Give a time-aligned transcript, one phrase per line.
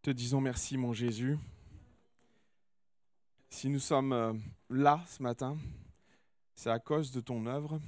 [0.00, 1.36] Te disons merci, mon Jésus.
[3.50, 4.32] Si nous sommes euh,
[4.70, 5.58] là ce matin,
[6.54, 7.80] c'est à cause de ton œuvre.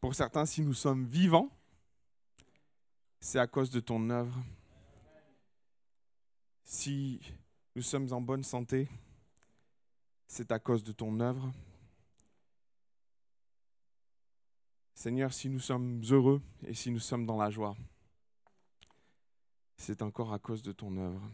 [0.00, 1.50] Pour certains, si nous sommes vivants,
[3.20, 4.42] c'est à cause de ton œuvre.
[6.64, 7.20] Si
[7.76, 8.88] nous sommes en bonne santé,
[10.26, 11.52] c'est à cause de ton œuvre.
[14.94, 17.76] Seigneur, si nous sommes heureux et si nous sommes dans la joie,
[19.82, 21.28] c'est encore à cause de ton œuvre.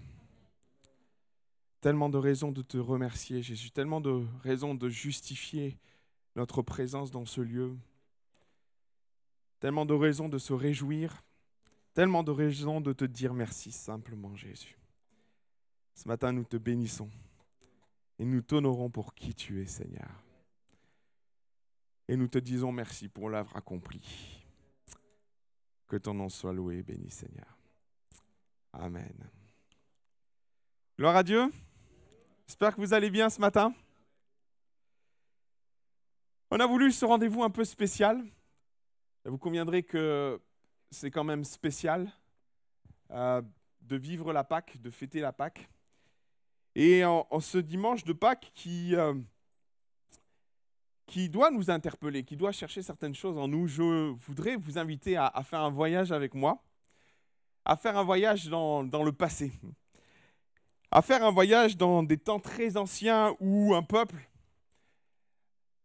[1.82, 5.79] Tellement de raisons de te remercier, Jésus, tellement de raisons de justifier
[6.34, 7.76] notre présence dans ce lieu,
[9.61, 11.22] tellement de raisons de se réjouir,
[11.92, 14.78] tellement de raisons de te dire merci simplement, Jésus.
[15.94, 17.11] Ce matin, nous te bénissons
[18.18, 20.11] et nous t'honorons pour qui tu es, Seigneur.
[22.08, 24.42] Et nous te disons merci pour l'œuvre accomplie.
[25.86, 27.57] Que ton nom soit loué et béni, Seigneur.
[28.72, 29.31] Amen.
[30.99, 31.50] Gloire à Dieu.
[32.47, 33.75] J'espère que vous allez bien ce matin.
[36.51, 38.23] On a voulu ce rendez-vous un peu spécial.
[39.25, 40.41] Vous conviendrez que
[40.91, 42.12] c'est quand même spécial
[43.11, 43.42] euh,
[43.81, 45.69] de vivre la Pâque, de fêter la Pâque.
[46.75, 49.14] Et en, ce dimanche de Pâques qui, euh,
[51.07, 55.17] qui doit nous interpeller, qui doit chercher certaines choses en nous, je voudrais vous inviter
[55.17, 56.62] à faire un voyage avec moi
[57.69, 59.52] à faire un voyage dans, le passé,
[60.91, 64.16] à faire un voyage dans des temps très anciens où un peuple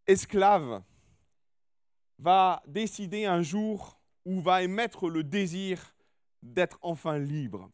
[0.07, 0.81] esclave
[2.19, 5.93] va décider un jour ou va émettre le désir
[6.41, 7.69] d'être enfin libre.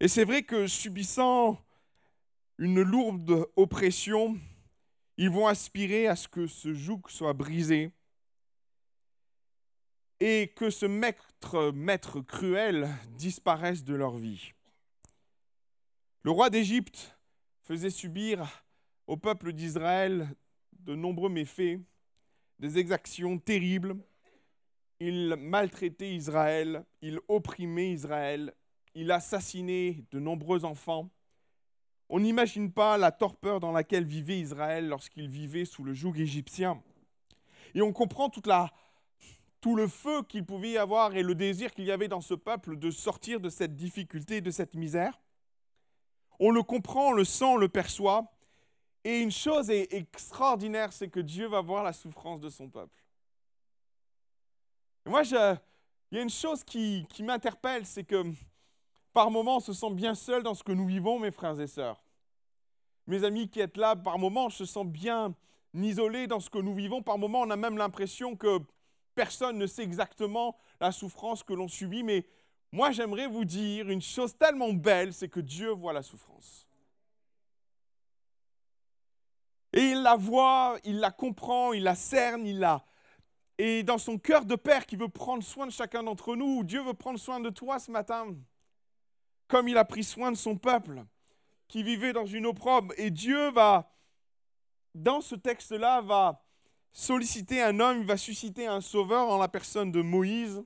[0.00, 1.64] Et c'est vrai que subissant
[2.58, 4.36] une lourde oppression,
[5.16, 7.92] ils vont aspirer à ce que ce joug soit brisé,
[10.20, 14.52] et que ce maître, maître cruel disparaisse de leur vie.
[16.22, 17.16] Le roi d'Égypte
[17.62, 18.64] faisait subir
[19.06, 20.28] au peuple d'Israël
[20.80, 21.80] de nombreux méfaits,
[22.58, 23.96] des exactions terribles.
[24.98, 28.54] Il maltraitait Israël, il opprimait Israël,
[28.94, 31.10] il assassinait de nombreux enfants.
[32.08, 36.82] On n'imagine pas la torpeur dans laquelle vivait Israël lorsqu'il vivait sous le joug égyptien.
[37.74, 38.72] Et on comprend toute la
[39.60, 42.34] tout le feu qu'il pouvait y avoir et le désir qu'il y avait dans ce
[42.34, 45.20] peuple de sortir de cette difficulté, de cette misère.
[46.38, 48.30] On le comprend, on le sent, on le perçoit.
[49.04, 53.04] Et une chose est extraordinaire, c'est que Dieu va voir la souffrance de son peuple.
[55.06, 55.30] moi, il
[56.16, 58.24] y a une chose qui, qui m'interpelle, c'est que
[59.16, 61.66] par moments, on se sent bien seul dans ce que nous vivons, mes frères et
[61.66, 62.04] sœurs.
[63.06, 65.34] Mes amis qui êtes là, par moments, on se sent bien
[65.72, 67.00] isolé dans ce que nous vivons.
[67.00, 68.58] Par moments, on a même l'impression que
[69.16, 72.28] Personne ne sait exactement la souffrance que l'on subit, mais
[72.70, 76.68] moi j'aimerais vous dire une chose tellement belle, c'est que Dieu voit la souffrance.
[79.72, 82.84] Et il la voit, il la comprend, il la cerne, il la...
[83.56, 86.82] Et dans son cœur de Père qui veut prendre soin de chacun d'entre nous, Dieu
[86.82, 88.34] veut prendre soin de toi ce matin,
[89.48, 91.02] comme il a pris soin de son peuple
[91.68, 92.92] qui vivait dans une opprobre.
[92.98, 93.90] Et Dieu va,
[94.94, 96.45] dans ce texte-là, va
[96.96, 100.64] solliciter un homme, il va susciter un sauveur en la personne de Moïse.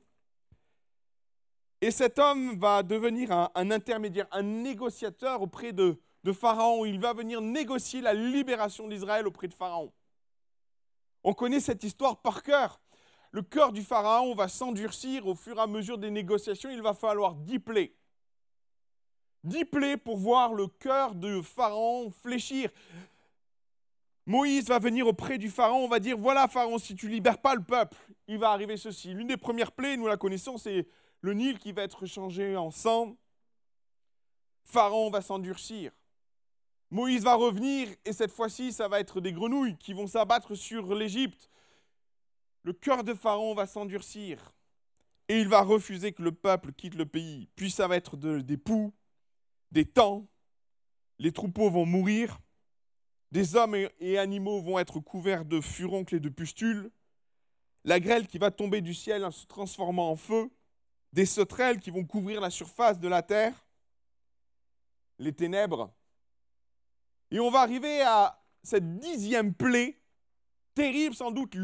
[1.80, 5.98] Et cet homme va devenir un, intermédiaire, un négociateur auprès de,
[6.32, 6.84] Pharaon.
[6.84, 9.92] Il va venir négocier la libération d'Israël auprès de Pharaon.
[11.24, 12.80] On connaît cette histoire par cœur.
[13.32, 16.70] Le cœur du Pharaon va s'endurcir au fur et à mesure des négociations.
[16.70, 17.34] Il va falloir.
[17.34, 17.58] Dix
[19.64, 22.70] plaies pour voir le cœur de Pharaon fléchir.
[24.30, 27.56] Moïse va venir auprès du Pharaon, on va dire, voilà Pharaon, si tu libères pas
[27.56, 27.96] le peuple,
[28.28, 29.12] il va arriver ceci.
[29.12, 30.86] L'une des premières plaies, nous la connaissons, c'est
[31.20, 33.16] le Nil qui va être changé en sang.
[34.62, 35.90] Pharaon va s'endurcir.
[36.90, 40.94] Moïse va revenir et cette fois-ci, ça va être des grenouilles qui vont s'abattre sur
[40.94, 41.50] l'Égypte.
[42.62, 44.54] Le cœur de Pharaon va s'endurcir
[45.26, 47.48] et il va refuser que le peuple quitte le pays.
[47.56, 48.94] Puis ça va être des poux,
[49.72, 50.28] des temps,
[51.18, 52.38] les troupeaux vont mourir,
[53.32, 56.90] des hommes et animaux vont être couverts de furoncles et de pustules.
[57.84, 60.50] La grêle qui va tomber du ciel en se transformant en feu.
[61.12, 63.54] Des sauterelles qui vont couvrir la surface de la terre.
[65.18, 65.92] Les ténèbres.
[67.30, 69.96] Et on va arriver à cette dixième plaie,
[70.74, 71.54] terrible sans doute,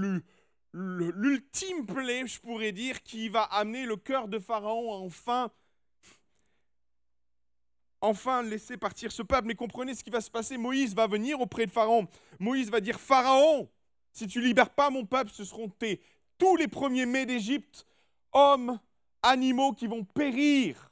[0.73, 5.51] l'ultime plaie, je pourrais dire, qui va amener le cœur de Pharaon enfin
[8.01, 9.49] enfin laisser partir ce peuple.
[9.49, 10.57] Mais comprenez ce qui va se passer.
[10.57, 12.09] Moïse va venir auprès de Pharaon.
[12.39, 13.69] Moïse va dire, Pharaon,
[14.13, 16.01] si tu libères pas mon peuple, ce seront tes,
[16.39, 17.87] tous les premiers-mets d'Égypte,
[18.33, 18.79] hommes,
[19.23, 20.91] animaux qui vont périr.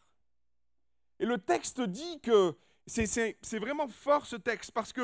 [1.21, 2.55] Et le texte dit que
[2.87, 5.03] c'est vraiment fort ce texte parce que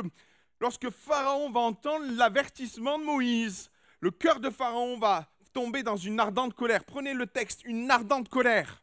[0.60, 3.70] lorsque Pharaon va entendre l'avertissement de Moïse,
[4.00, 6.84] le cœur de Pharaon va tomber dans une ardente colère.
[6.84, 8.82] Prenez le texte, une ardente colère.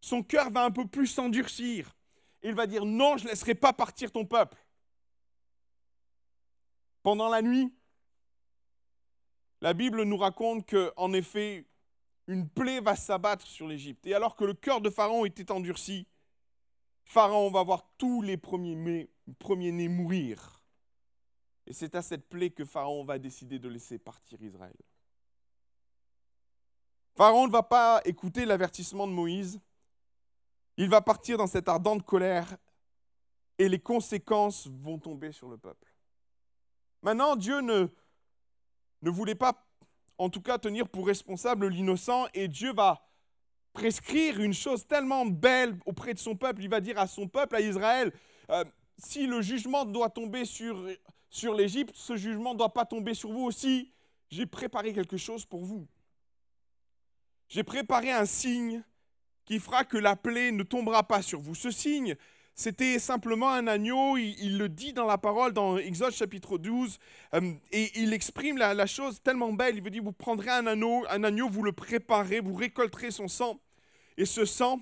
[0.00, 1.94] Son cœur va un peu plus s'endurcir.
[2.42, 4.58] Il va dire non, je ne laisserai pas partir ton peuple.
[7.02, 7.72] Pendant la nuit,
[9.60, 11.66] la Bible nous raconte que, en effet,
[12.26, 14.06] une plaie va s'abattre sur l'Égypte.
[14.06, 16.06] Et alors que le cœur de Pharaon était endurci,
[17.04, 20.62] Pharaon va voir tous les premiers-nés premiers mourir.
[21.66, 24.76] Et c'est à cette plaie que Pharaon va décider de laisser partir Israël.
[27.14, 29.60] Pharaon ne va pas écouter l'avertissement de Moïse.
[30.76, 32.56] Il va partir dans cette ardente colère
[33.58, 35.92] et les conséquences vont tomber sur le peuple.
[37.02, 37.86] Maintenant, Dieu ne,
[39.02, 39.66] ne voulait pas,
[40.18, 43.06] en tout cas, tenir pour responsable l'innocent et Dieu va
[43.72, 46.62] prescrire une chose tellement belle auprès de son peuple.
[46.62, 48.12] Il va dire à son peuple, à Israël,
[48.50, 48.64] euh,
[48.98, 50.86] si le jugement doit tomber sur,
[51.28, 53.92] sur l'Égypte, ce jugement ne doit pas tomber sur vous aussi.
[54.30, 55.86] J'ai préparé quelque chose pour vous.
[57.48, 58.82] J'ai préparé un signe
[59.44, 61.54] qui fera que la plaie ne tombera pas sur vous.
[61.54, 62.16] Ce signe,
[62.54, 66.98] c'était simplement un agneau, il, le dit dans la parole, dans Exode chapitre 12,
[67.34, 71.04] euh, et il exprime la, chose tellement belle, il veut dire, vous prendrez un agneau,
[71.08, 73.58] un agneau, vous le préparez, vous récolterez son sang,
[74.18, 74.80] et ce sang,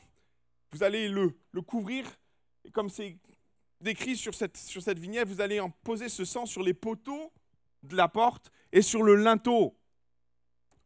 [0.73, 1.33] vous allez le,
[1.65, 2.07] couvrir,
[2.65, 3.17] et comme c'est
[3.81, 7.33] décrit sur cette, sur cette vignette, vous allez en poser ce sang sur les poteaux
[7.83, 9.75] de la porte et sur le linteau.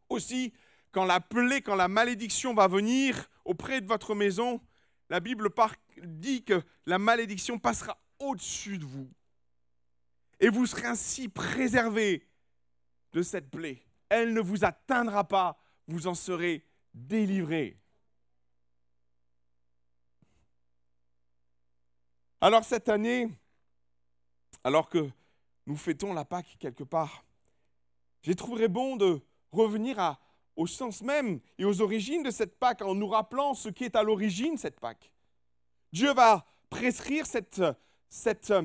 [0.08, 0.52] Aussi,
[0.94, 4.60] quand la plaie, quand la malédiction va venir auprès de votre maison,
[5.10, 5.50] la Bible
[6.04, 9.10] dit que la malédiction passera au-dessus de vous.
[10.38, 12.26] Et vous serez ainsi préservé
[13.12, 13.82] de cette plaie.
[14.08, 15.58] Elle ne vous atteindra pas,
[15.88, 16.64] vous en serez
[16.94, 17.76] délivré.
[22.40, 23.28] Alors cette année,
[24.62, 25.10] alors que
[25.66, 27.24] nous fêtons la Pâque quelque part,
[28.22, 29.20] j'ai trouvé bon de
[29.50, 30.20] revenir à,
[30.56, 33.96] au sens même et aux origines de cette Pâque en nous rappelant ce qui est
[33.96, 35.12] à l'origine de cette Pâque.
[35.92, 38.62] Dieu va prescrire cette, euh,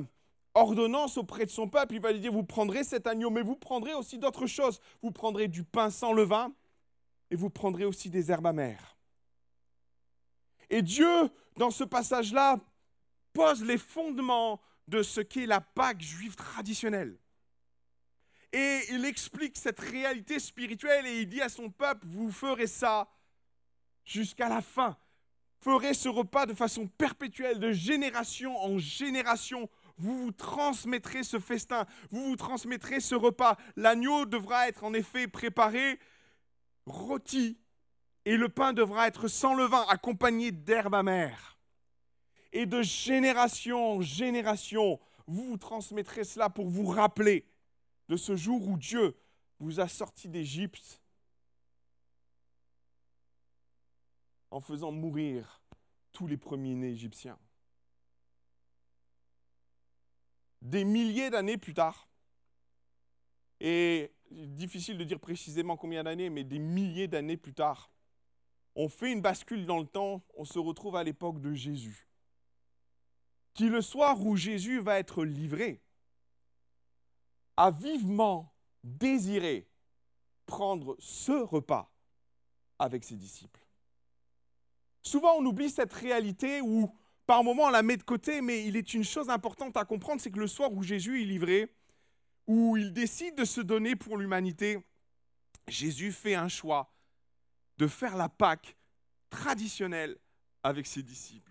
[0.54, 1.94] ordonnance auprès de son peuple.
[1.94, 4.80] Il va lui dire, vous prendrez cet agneau, mais vous prendrez aussi d'autres choses.
[5.02, 6.52] Vous prendrez du pain sans levain
[7.30, 8.96] et vous prendrez aussi des herbes amères.
[10.68, 12.58] Et Dieu, dans ce passage-là,
[13.32, 17.16] pose les fondements de ce qu'est la Pâque juive traditionnelle.
[18.52, 23.08] Et il explique cette réalité spirituelle et il dit à son peuple, vous ferez ça
[24.04, 24.96] jusqu'à la fin.
[25.60, 29.68] Ferez ce repas de façon perpétuelle, de génération en génération.
[29.98, 33.56] Vous vous transmettrez ce festin, vous vous transmettrez ce repas.
[33.76, 35.98] L'agneau devra être en effet préparé,
[36.86, 37.58] rôti,
[38.24, 41.58] et le pain devra être sans levain, accompagné d'herbes amères.
[42.52, 47.46] Et de génération en génération, vous vous transmettrez cela pour vous rappeler
[48.10, 49.16] de ce jour où Dieu
[49.60, 51.00] vous a sorti d'Égypte
[54.50, 55.62] en faisant mourir
[56.10, 57.38] tous les premiers-nés égyptiens.
[60.60, 62.08] Des milliers d'années plus tard,
[63.60, 67.92] et difficile de dire précisément combien d'années, mais des milliers d'années plus tard,
[68.74, 72.08] on fait une bascule dans le temps, on se retrouve à l'époque de Jésus.
[73.54, 75.80] Qui le soir où Jésus va être livré,
[77.60, 78.50] a vivement
[78.82, 79.68] désiré
[80.46, 81.92] prendre ce repas
[82.78, 83.60] avec ses disciples.
[85.02, 86.90] Souvent, on oublie cette réalité où,
[87.26, 90.22] par moments, on la met de côté, mais il est une chose importante à comprendre,
[90.22, 91.76] c'est que le soir où Jésus est livré,
[92.46, 94.78] où il décide de se donner pour l'humanité,
[95.68, 96.90] Jésus fait un choix
[97.76, 98.74] de faire la Pâque
[99.28, 100.16] traditionnelle
[100.62, 101.49] avec ses disciples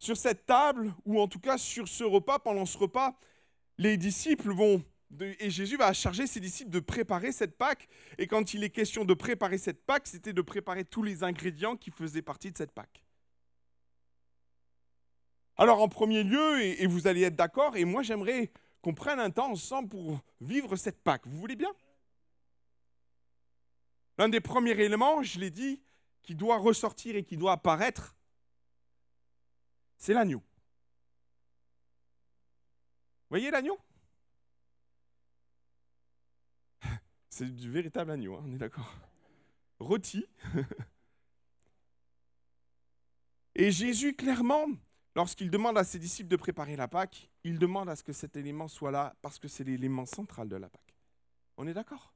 [0.00, 3.16] sur cette table, ou en tout cas sur ce repas, pendant ce repas,
[3.78, 4.82] les disciples vont,
[5.38, 7.86] et Jésus va charger ses disciples de préparer cette Pâque.
[8.16, 11.76] Et quand il est question de préparer cette Pâque, c'était de préparer tous les ingrédients
[11.76, 13.04] qui faisaient partie de cette Pâque.
[15.56, 19.30] Alors en premier lieu, et, vous allez être d'accord, et moi j'aimerais qu'on prenne un
[19.30, 21.26] temps ensemble pour vivre cette Pâque.
[21.26, 21.72] Vous voulez bien?
[24.16, 25.82] L'un des premiers éléments, je l'ai dit,
[26.22, 28.16] qui doit ressortir et qui doit apparaître,
[30.00, 30.42] c'est l'agneau.
[33.28, 33.78] Voyez l'agneau?
[37.28, 38.92] C'est du véritable agneau, hein, on est d'accord.
[39.78, 40.26] Rôti.
[43.54, 44.66] Et Jésus, clairement,
[45.14, 48.36] lorsqu'il demande à ses disciples de préparer la Pâque, il demande à ce que cet
[48.36, 50.96] élément soit là parce que c'est l'élément central de la Pâque.
[51.58, 52.14] On est d'accord?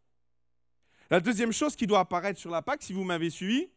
[1.10, 3.70] La deuxième chose qui doit apparaître sur la Pâque, si vous m'avez suivi,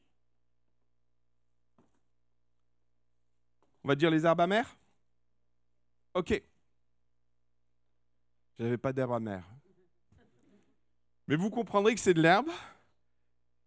[3.88, 4.78] On va dire les herbes amères?
[6.14, 6.44] Ok.
[8.60, 9.50] J'avais pas d'herbe amère.
[11.26, 12.50] Mais vous comprendrez que c'est de l'herbe.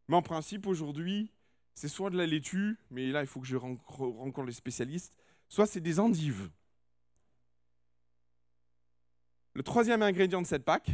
[0.08, 1.32] Mais en principe, aujourd'hui,
[1.72, 5.14] c'est soit de la laitue, mais là, il faut que je rencontre les spécialistes,
[5.48, 6.50] soit c'est des endives.
[9.54, 10.90] Le troisième ingrédient de cette Pâque,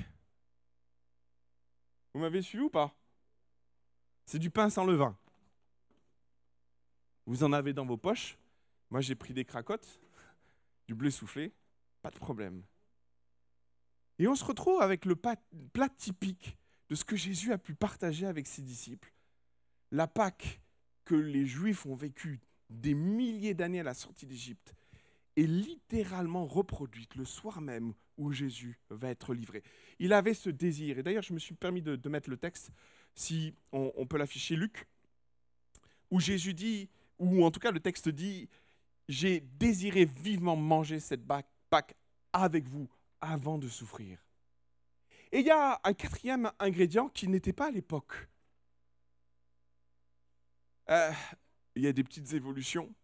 [2.14, 2.94] vous m'avez suivi ou pas?
[4.24, 5.18] C'est du pain sans levain.
[7.26, 8.38] Vous en avez dans vos poches.
[8.90, 10.00] Moi, j'ai pris des cracottes,
[10.86, 11.52] du blé soufflé,
[12.02, 12.62] pas de problème.
[14.18, 16.56] Et on se retrouve avec le plat typique
[16.88, 19.12] de ce que Jésus a pu partager avec ses disciples.
[19.90, 20.60] La Pâque
[21.04, 22.40] que les Juifs ont vécue
[22.70, 24.74] des milliers d'années à la sortie d'Égypte
[25.36, 29.62] est littéralement reproduite le soir même où Jésus va être livré.
[29.98, 32.70] Il avait ce désir, et d'ailleurs je me suis permis de, mettre le texte,
[33.14, 34.86] si on, on peut l'afficher, Luc,
[36.10, 36.88] où Jésus dit,
[37.18, 38.48] ou en tout cas le texte dit,
[39.08, 41.96] j'ai désiré vivement manger cette Pâque
[42.32, 42.88] avec vous
[43.20, 44.18] avant de souffrir.
[45.32, 48.28] Et il y a un quatrième ingrédient qui n'était pas à l'époque.
[50.88, 51.12] Euh,
[51.74, 52.94] il y a des petites évolutions.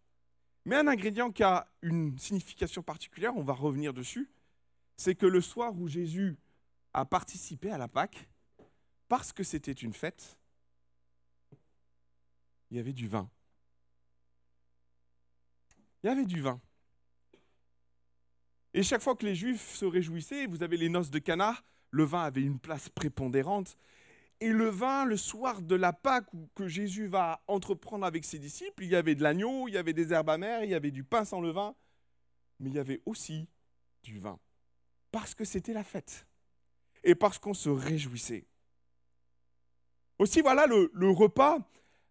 [0.65, 4.31] Mais un ingrédient qui a une signification particulière, on va revenir dessus,
[4.95, 6.37] c'est que le soir où Jésus
[6.93, 8.29] a participé à la Pâque,
[9.09, 10.37] parce que c'était une fête,
[12.71, 13.29] il y avait du vin.
[16.03, 16.59] Il y avait du vin.
[18.73, 21.55] Et chaque fois que les Juifs se réjouissaient, vous avez les noces de Cana,
[21.91, 23.77] le vin avait une place prépondérante.
[24.39, 28.83] Et le vin, le soir de la Pâque que Jésus va entreprendre avec ses disciples,
[28.83, 31.03] il y avait de l'agneau, il y avait des herbes amères, il y avait du
[31.03, 31.75] pain sans levain,
[32.59, 33.47] mais il y avait aussi
[34.01, 34.39] du vin.
[35.11, 36.27] Parce que c'était la fête.
[37.03, 38.45] Et parce qu'on se réjouissait.
[40.19, 41.59] Aussi, voilà le, repas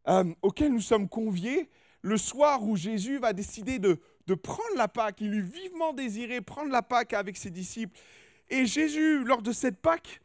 [0.09, 1.69] euh, auquel nous sommes conviés,
[2.03, 5.21] le soir où Jésus va décider de, de prendre la Pâque.
[5.21, 7.99] Il eut vivement désiré prendre la Pâque avec ses disciples.
[8.51, 10.21] Et Jésus, lors de cette Pâque,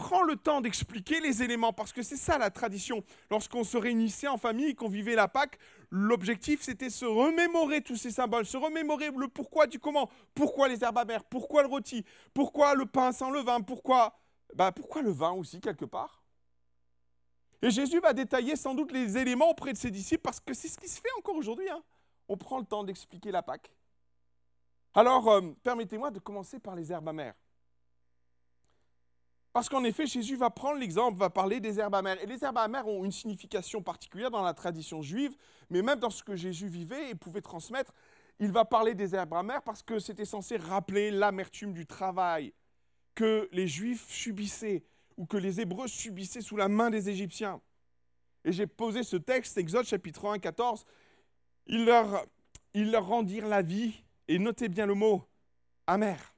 [0.00, 3.04] prend le temps d'expliquer les éléments, parce que c'est ça la tradition.
[3.30, 5.58] Lorsqu'on se réunissait en famille, qu'on vivait la Pâque,
[5.90, 10.08] l'objectif c'était se remémorer tous ces symboles, se remémorer le pourquoi du comment.
[10.34, 11.24] Pourquoi les herbes amères?
[11.24, 12.04] Pourquoi le rôti?
[12.32, 14.18] Pourquoi le pain sans le vin Pourquoi,
[14.54, 16.19] bah, pourquoi le vin aussi, quelque part?
[17.62, 20.68] Et Jésus va détailler sans doute les éléments auprès de ses disciples, parce que c'est
[20.68, 21.68] ce qui se fait encore aujourd'hui.
[21.68, 21.82] Hein.
[22.28, 23.72] On prend le temps d'expliquer la Pâque.
[24.94, 27.34] Alors, euh, permettez-moi de commencer par les herbes amères.
[29.52, 32.22] Parce qu'en effet, Jésus va prendre l'exemple, va parler des herbes amères.
[32.22, 35.34] Et les herbes amères ont une signification particulière dans la tradition juive,
[35.70, 37.92] mais même dans ce que Jésus vivait et pouvait transmettre,
[38.38, 42.54] il va parler des herbes amères parce que c'était censé rappeler l'amertume du travail
[43.14, 44.84] que les Juifs subissaient
[45.20, 47.60] ou que les Hébreux subissaient sous la main des Égyptiens.
[48.46, 50.86] Et j'ai posé ce texte, Exode chapitre 1, 14.
[51.66, 52.24] Ils leur,
[52.74, 55.22] leur rendirent la vie et notez bien le mot,
[55.86, 56.34] amer.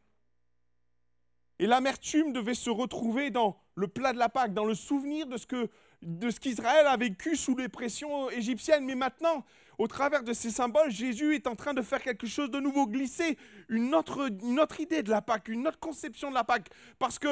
[1.60, 5.36] Et l'amertume devait se retrouver dans le plat de la Pâque, dans le souvenir de
[5.36, 5.70] ce que
[6.02, 8.84] de ce qu'Israël a vécu sous les pressions égyptiennes.
[8.84, 9.44] Mais maintenant,
[9.78, 12.88] au travers de ces symboles, Jésus est en train de faire quelque chose de nouveau,
[12.88, 16.68] glisser une autre, une autre idée de la Pâque, une autre conception de la Pâque.
[16.98, 17.28] Parce que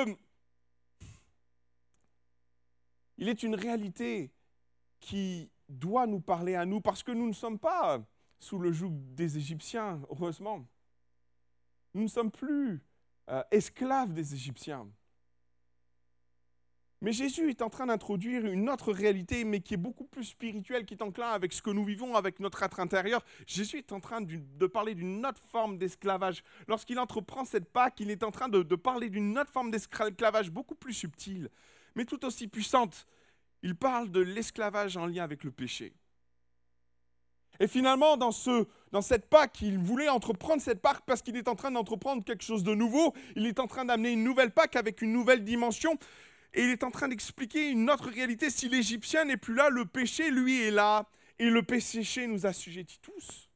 [3.21, 4.33] il est une réalité
[4.99, 8.03] qui doit nous parler à nous, parce que nous ne sommes pas
[8.39, 10.67] sous le joug des Égyptiens, heureusement.
[11.95, 12.83] Nous ne sommes plus
[13.29, 14.89] euh, esclaves des Égyptiens.
[17.03, 20.85] Mais Jésus est en train d'introduire une autre réalité, mais qui est beaucoup plus spirituelle,
[20.85, 23.25] qui est en clin avec ce que nous vivons, avec notre être intérieur.
[23.47, 26.43] Jésus est en train de parler d'une autre forme d'esclavage.
[26.69, 30.51] Lorsqu'il entreprend cette Pâque, il est en train de, de parler d'une autre forme d'esclavage
[30.51, 31.51] beaucoup plus subtile,
[31.95, 33.07] mais tout aussi puissante.
[33.63, 35.95] Il parle de l'esclavage en lien avec le péché.
[37.61, 41.47] Et finalement, dans, ce, dans cette Pâque, il voulait entreprendre cette Pâque parce qu'il est
[41.47, 43.15] en train d'entreprendre quelque chose de nouveau.
[43.37, 45.99] Il est en train d'amener une nouvelle Pâque avec une nouvelle dimension.
[46.55, 48.49] Et il est en train d'expliquer une autre réalité.
[48.49, 51.07] Si l'Égyptien n'est plus là, le péché, lui, est là.
[51.39, 53.51] Et le péché nous assujettit tous.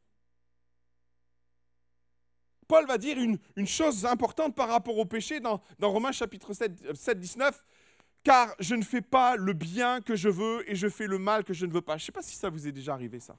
[2.69, 6.53] Paul va dire une, une, chose importante par rapport au péché dans, dans Romains chapitre
[6.55, 7.65] 7, 7, 19.
[8.25, 11.45] Car je ne fais pas le bien que je veux et je fais le mal
[11.45, 11.99] que je ne veux pas.
[11.99, 13.39] Je ne sais pas si ça vous est déjà arrivé, ça.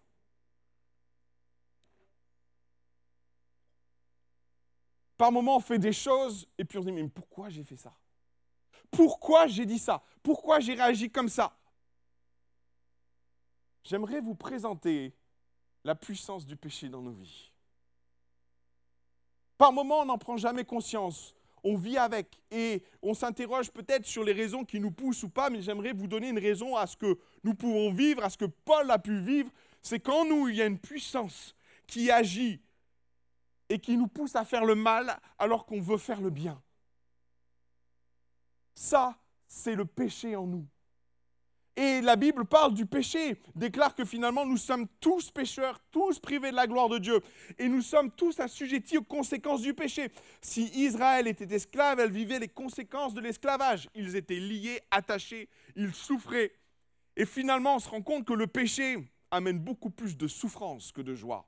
[5.18, 7.77] Par moments, on fait des choses et puis on se dit, mais pourquoi j'ai fait
[7.77, 7.94] ça?
[8.92, 10.04] Pourquoi j'ai dit ça?
[10.22, 11.58] Pourquoi j'ai réagi comme ça?
[13.84, 15.15] J'aimerais vous présenter
[15.84, 17.51] la puissance du péché dans nos vies.
[19.58, 21.36] Par moments, on n'en prend jamais conscience.
[21.67, 25.50] On vit avec et on s'interroge peut-être sur les raisons qui nous poussent ou pas,
[25.50, 28.45] mais j'aimerais vous donner une raison à ce que nous pouvons vivre, à ce que
[28.45, 29.50] Paul a pu vivre.
[29.81, 31.55] C'est qu'en nous, il y a une puissance
[31.88, 32.62] qui agit
[33.67, 36.62] et qui nous pousse à faire le mal alors qu'on veut faire le bien.
[38.75, 39.17] Ça,
[39.48, 40.67] c'est le péché en nous.
[41.77, 46.51] Et la Bible parle du péché, déclare que finalement nous sommes tous pécheurs, tous privés
[46.51, 47.20] de la gloire de Dieu.
[47.58, 50.10] Et nous sommes tous assujettis aux conséquences du péché.
[50.41, 53.89] Si Israël était esclave, elle vivait les conséquences de l'esclavage.
[53.94, 56.53] Ils étaient liés, attachés, ils souffraient.
[57.17, 58.98] Et finalement, on se rend compte que le péché
[59.29, 61.46] amène beaucoup plus de souffrance que de joie.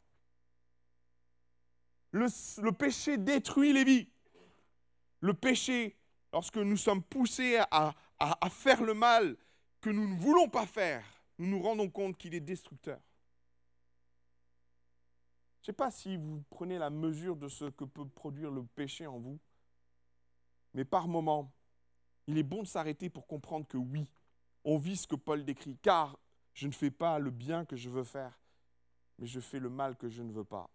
[2.12, 4.10] Le, péché détruit les vies.
[5.22, 5.96] Le péché,
[6.34, 9.38] lorsque nous sommes poussés à, à faire le mal,
[9.88, 11.02] que nous ne voulons pas faire,
[11.38, 13.00] nous nous rendons compte qu'il est destructeur.
[15.62, 18.64] Je ne sais pas si vous prenez la mesure de ce que peut produire le
[18.64, 19.40] péché en vous,
[20.74, 21.54] mais par moments,
[22.28, 24.12] il est bon de s'arrêter pour comprendre que oui,
[24.66, 26.20] on vit ce que Paul décrit, car
[26.54, 28.38] je ne fais pas le bien que je veux faire,
[29.18, 30.70] mais je fais le mal que je ne veux pas.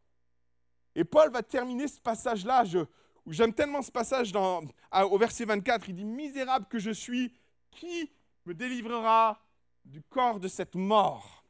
[0.95, 2.64] Et Paul va terminer ce passage-là,
[3.26, 7.31] j'aime tellement ce passage dans, au verset 24, il dit, Misérable que je suis,
[7.71, 8.11] qui
[8.44, 9.40] me délivrera
[9.84, 11.44] du corps de cette mort.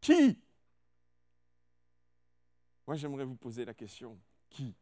[0.00, 0.38] Qui?
[2.86, 4.18] Moi, j'aimerais vous poser la question,
[4.50, 4.74] qui?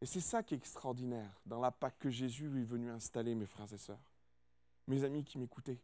[0.00, 3.46] Et c'est ça qui est extraordinaire dans la Pâque que Jésus est venu installer, mes
[3.46, 4.12] frères et sœurs,
[4.86, 5.78] mes amis qui m'écoutez.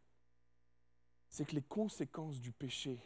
[1.29, 2.99] C'est que les conséquences du péché,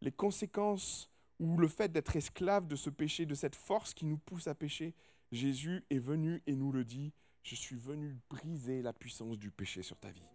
[0.00, 4.18] les conséquences ou le fait d'être esclave de ce péché, de cette force qui nous
[4.18, 4.94] pousse à pécher,
[5.32, 7.12] Jésus est venu et nous le dit,
[7.42, 10.26] je suis venu briser la puissance du péché sur ta vie.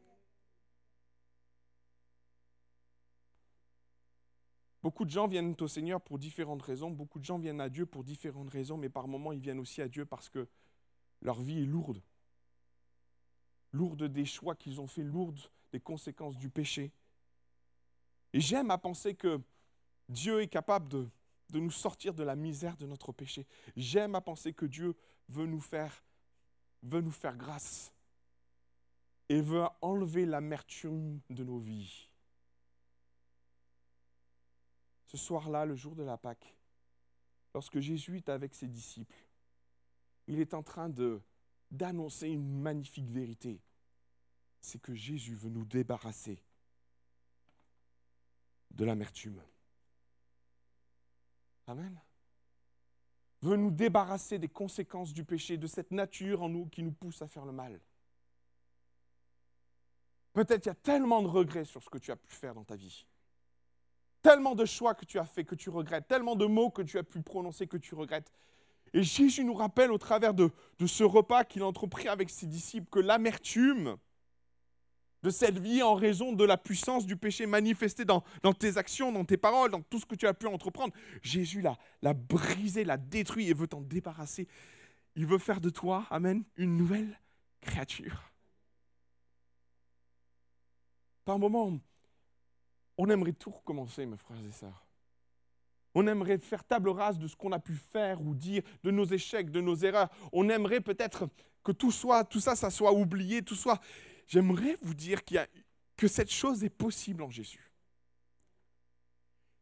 [4.82, 7.88] Beaucoup de gens viennent au Seigneur pour différentes raisons, beaucoup de gens viennent à Dieu
[7.88, 10.48] pour différentes raisons, mais par moments ils viennent aussi à Dieu parce que
[11.22, 12.04] leur vie est lourde.
[13.72, 15.40] Lourde des choix qu'ils ont faits, lourde
[15.72, 16.92] des conséquences du péché.
[18.32, 19.42] Et j'aime à penser que
[20.08, 21.10] Dieu est capable de,
[21.50, 23.48] de nous sortir de la misère de notre péché.
[23.76, 24.96] J'aime à penser que Dieu
[25.30, 26.04] veut nous faire
[26.86, 27.92] veut nous faire grâce
[29.30, 32.10] et veut enlever l'amertume de nos vies.
[35.06, 36.56] Ce soir-là, le jour de la Pâque,
[37.54, 39.16] lorsque Jésus est avec ses disciples,
[40.28, 41.22] il est en train de
[41.72, 43.60] d'annoncer une magnifique vérité.
[44.62, 46.42] C'est que Jésus veut nous débarrasser
[48.72, 49.42] de l'amertume.
[51.68, 52.05] Amen
[53.46, 57.22] veut nous débarrasser des conséquences du péché, de cette nature en nous qui nous pousse
[57.22, 57.80] à faire le mal.
[60.34, 62.64] Peut-être il y a tellement de regrets sur ce que tu as pu faire dans
[62.64, 63.06] ta vie.
[64.22, 66.98] Tellement de choix que tu as fait que tu regrettes, tellement de mots que tu
[66.98, 68.32] as pu prononcer que tu regrettes.
[68.94, 72.48] Et Jésus nous rappelle au travers de, de ce repas qu'il a entrepris avec ses
[72.48, 73.98] disciples que l'amertume,
[75.24, 78.22] de cette vie en raison de la puissance du péché manifesté dans,
[78.58, 80.94] tes actions, dans tes paroles, dans tout ce que tu as pu entreprendre.
[81.22, 84.48] Jésus l'a, l'a brisé, l'a détruit et veut t'en débarrasser.
[85.16, 87.20] Il veut faire de toi, Amen, une nouvelle
[87.62, 88.32] créature.
[91.24, 91.80] Par moments,
[92.98, 94.86] on aimerait tout recommencer, mes frères et sœurs.
[95.96, 99.06] On aimerait faire table rase de ce qu'on a pu faire ou dire, de nos
[99.06, 100.10] échecs, de nos erreurs.
[100.34, 101.30] On aimerait peut-être
[101.64, 103.80] que tout soit, tout ça, ça soit oublié, tout soit
[104.28, 105.48] j'aimerais vous dire y a,
[105.98, 107.72] que cette chose est possible en Jésus.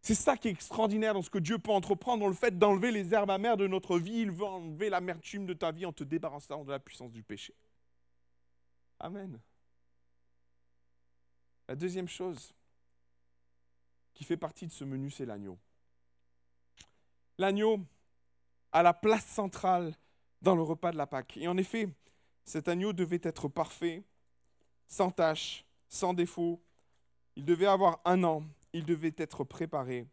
[0.02, 2.91] C'est ça qui est extraordinaire dans ce que Dieu peut entreprendre, dans le fait d'enlever
[2.91, 4.19] les herbes amères de notre vie.
[4.19, 7.56] Il veut enlever l'amertume de ta vie en te débarrassant de la puissance du péché.
[8.99, 9.39] Amen.
[11.69, 12.54] La deuxième chose
[14.13, 15.58] qui fait partie de ce menu, c'est l'agneau.
[17.38, 17.80] L'agneau
[18.73, 19.95] a la place centrale
[20.41, 21.38] dans le repas de la Pâque.
[21.38, 21.88] Et en effet,
[22.43, 24.04] cet agneau devait être parfait,
[24.87, 26.61] sans tache, sans défaut.
[27.35, 28.43] Il devait avoir un an,
[28.73, 30.05] il devait être préparé.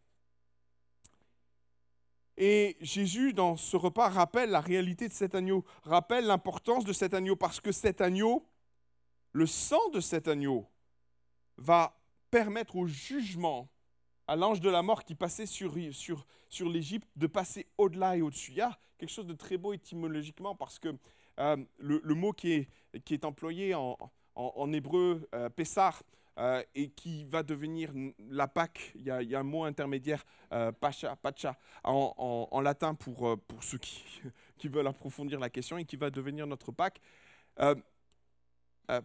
[2.42, 7.12] Et Jésus, dans ce repas, rappelle la réalité de cet agneau, rappelle l'importance de cet
[7.12, 8.46] agneau, parce que cet agneau,
[9.32, 10.66] le sang de cet agneau,
[11.58, 13.68] va permettre au jugement,
[14.26, 18.52] à l'ange de la mort qui passait sur, l'Égypte, de passer au-delà et au-dessus.
[18.52, 20.96] Il y a quelque chose de très beau étymologiquement, parce que
[21.40, 22.68] euh, le, le, mot qui est,
[23.04, 23.98] qui est employé en,
[24.34, 26.02] en, hébreu, euh, Pessar,
[26.38, 27.92] euh, et qui va devenir
[28.28, 28.92] la Pâque.
[28.94, 34.04] Il y a, un mot intermédiaire, euh, Pacha, Pacha, en, latin pour, pour ceux qui,
[34.58, 37.00] qui, veulent approfondir la question, et qui va devenir notre Pâque.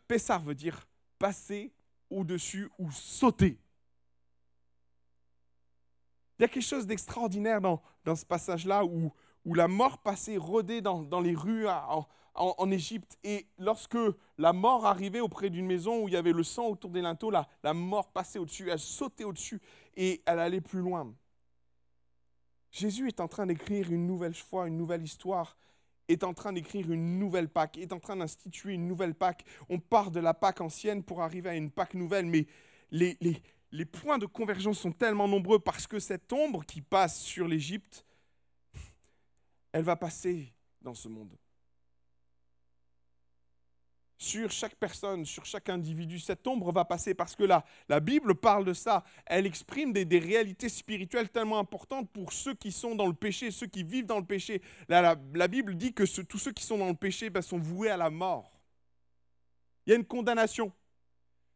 [0.08, 0.88] Pessar veut dire
[1.20, 1.72] passer
[2.10, 3.60] au-dessus ou sauter.
[6.38, 9.12] Il y a quelque chose d'extraordinaire dans, dans ce passage-là où,
[9.46, 11.68] où la mort passait rôder dans, les rues
[12.34, 13.18] en, Égypte.
[13.24, 13.98] Et lorsque
[14.38, 17.30] la mort arrivait auprès d'une maison où il y avait le sang autour des linteaux,
[17.30, 19.62] la, la mort passait au-dessus, elle sautait au-dessus
[19.96, 21.14] et elle allait plus loin.
[22.72, 25.56] Jésus est en train d'écrire une nouvelle foi, une nouvelle histoire,
[26.08, 29.46] est en train d'écrire une nouvelle Pâque, est en train d'instituer une nouvelle Pâque.
[29.70, 32.48] On part de la Pâque ancienne pour arriver à une Pâque nouvelle, mais
[32.92, 38.05] les points de convergence sont tellement nombreux parce que cette ombre qui passe sur l'Égypte,
[39.76, 41.38] elle va passer dans ce monde
[44.18, 46.18] sur chaque personne, sur chaque individu.
[46.18, 49.04] Cette ombre va passer parce que la, la Bible parle de ça.
[49.26, 53.68] Elle exprime des, réalités spirituelles tellement importantes pour ceux qui sont dans le péché, ceux
[53.68, 54.62] qui vivent dans le péché.
[54.88, 55.16] La,
[55.50, 58.10] Bible dit que tous ceux qui sont dans le péché ben, sont voués à la
[58.10, 58.58] mort.
[59.86, 60.72] Il y a une condamnation.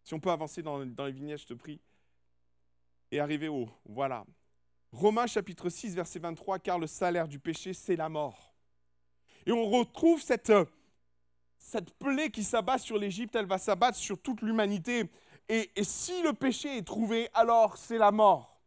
[0.03, 1.79] Si on peut avancer dans, dans les vignettes, je te prie.
[3.11, 3.69] Et arriver au...
[3.85, 4.25] Voilà.
[4.91, 8.53] Romains chapitre 6, verset 23, car le salaire du péché, c'est la mort.
[9.45, 10.51] Et on retrouve cette
[11.59, 15.03] cette plaie qui s'abat sur l'Égypte, elle va s'abattre sur toute l'humanité.
[15.49, 18.61] Et, si le péché est trouvé, alors c'est la mort.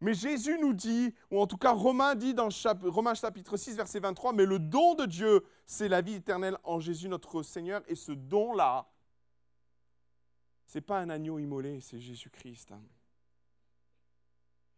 [0.00, 2.48] Mais Jésus nous dit, ou en tout cas Romain dit dans
[2.82, 6.80] Romains chapitre 6, verset 23, mais le don de Dieu, c'est la vie éternelle en
[6.80, 7.82] Jésus notre Seigneur.
[7.86, 8.86] Et ce don-là,
[10.66, 12.72] ce n'est pas un agneau immolé, c'est Jésus-Christ.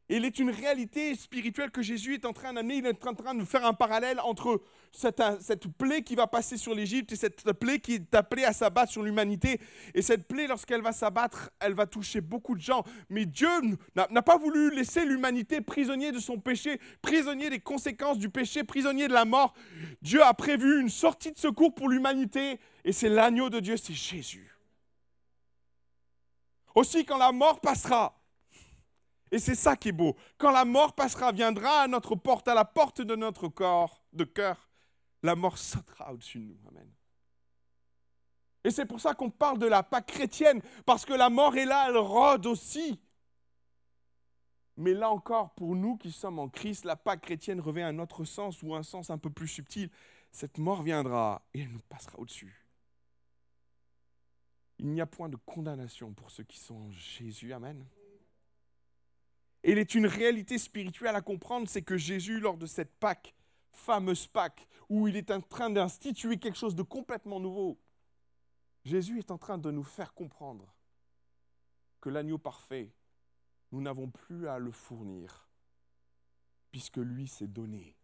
[0.09, 2.77] Il est une réalité spirituelle que Jésus est en train d'amener.
[2.77, 6.57] Il est en train de faire un parallèle entre cette, cette plaie qui va passer
[6.57, 9.61] sur l'Égypte et cette plaie qui est appelée à s'abattre sur l'humanité.
[9.95, 12.85] Et cette plaie, lorsqu'elle va s'abattre, elle va toucher beaucoup de gens.
[13.11, 13.49] Mais Dieu
[13.97, 19.09] n'a pas voulu laisser l'humanité prisonnier de son péché, prisonnier des conséquences du péché, prisonnier
[19.09, 19.55] de la mort.
[20.03, 22.61] Dieu a prévu une sortie de secours pour l'humanité.
[22.85, 24.57] Et c'est l'agneau de Dieu, c'est Jésus.
[26.77, 28.16] Aussi, quand la mort passera,
[29.31, 30.17] et c'est ça qui est beau.
[30.39, 34.25] Quand la mort passera, viendra à notre porte, à la porte de notre corps, de
[34.25, 34.71] cœur,
[35.23, 36.59] la mort sautera au-dessus de nous.
[36.69, 36.91] Amen.
[38.65, 41.67] Et c'est pour ça qu'on parle de la Pâque chrétienne, parce que la mort est
[41.67, 43.01] là, elle rôde aussi.
[44.77, 48.25] Mais là encore, pour nous qui sommes en Christ, la Pâque chrétienne revêt un autre
[48.25, 49.91] sens ou un sens un peu plus subtil.
[50.33, 52.67] Cette mort viendra et elle nous passera au-dessus.
[54.79, 57.53] Il n'y a point de condamnation pour ceux qui sont en Jésus.
[57.55, 57.87] Amen.
[59.69, 63.35] Il est une réalité spirituelle à comprendre, c'est que Jésus, lors de cette Pâque,
[63.73, 67.77] fameuse Pâque, où il est en train d'instituer quelque chose de complètement nouveau,
[68.85, 70.73] Jésus est en train de nous faire comprendre
[72.01, 72.93] que l'agneau parfait,
[73.73, 75.49] nous n'avons plus à le fournir,
[76.71, 77.97] puisque lui s'est donné.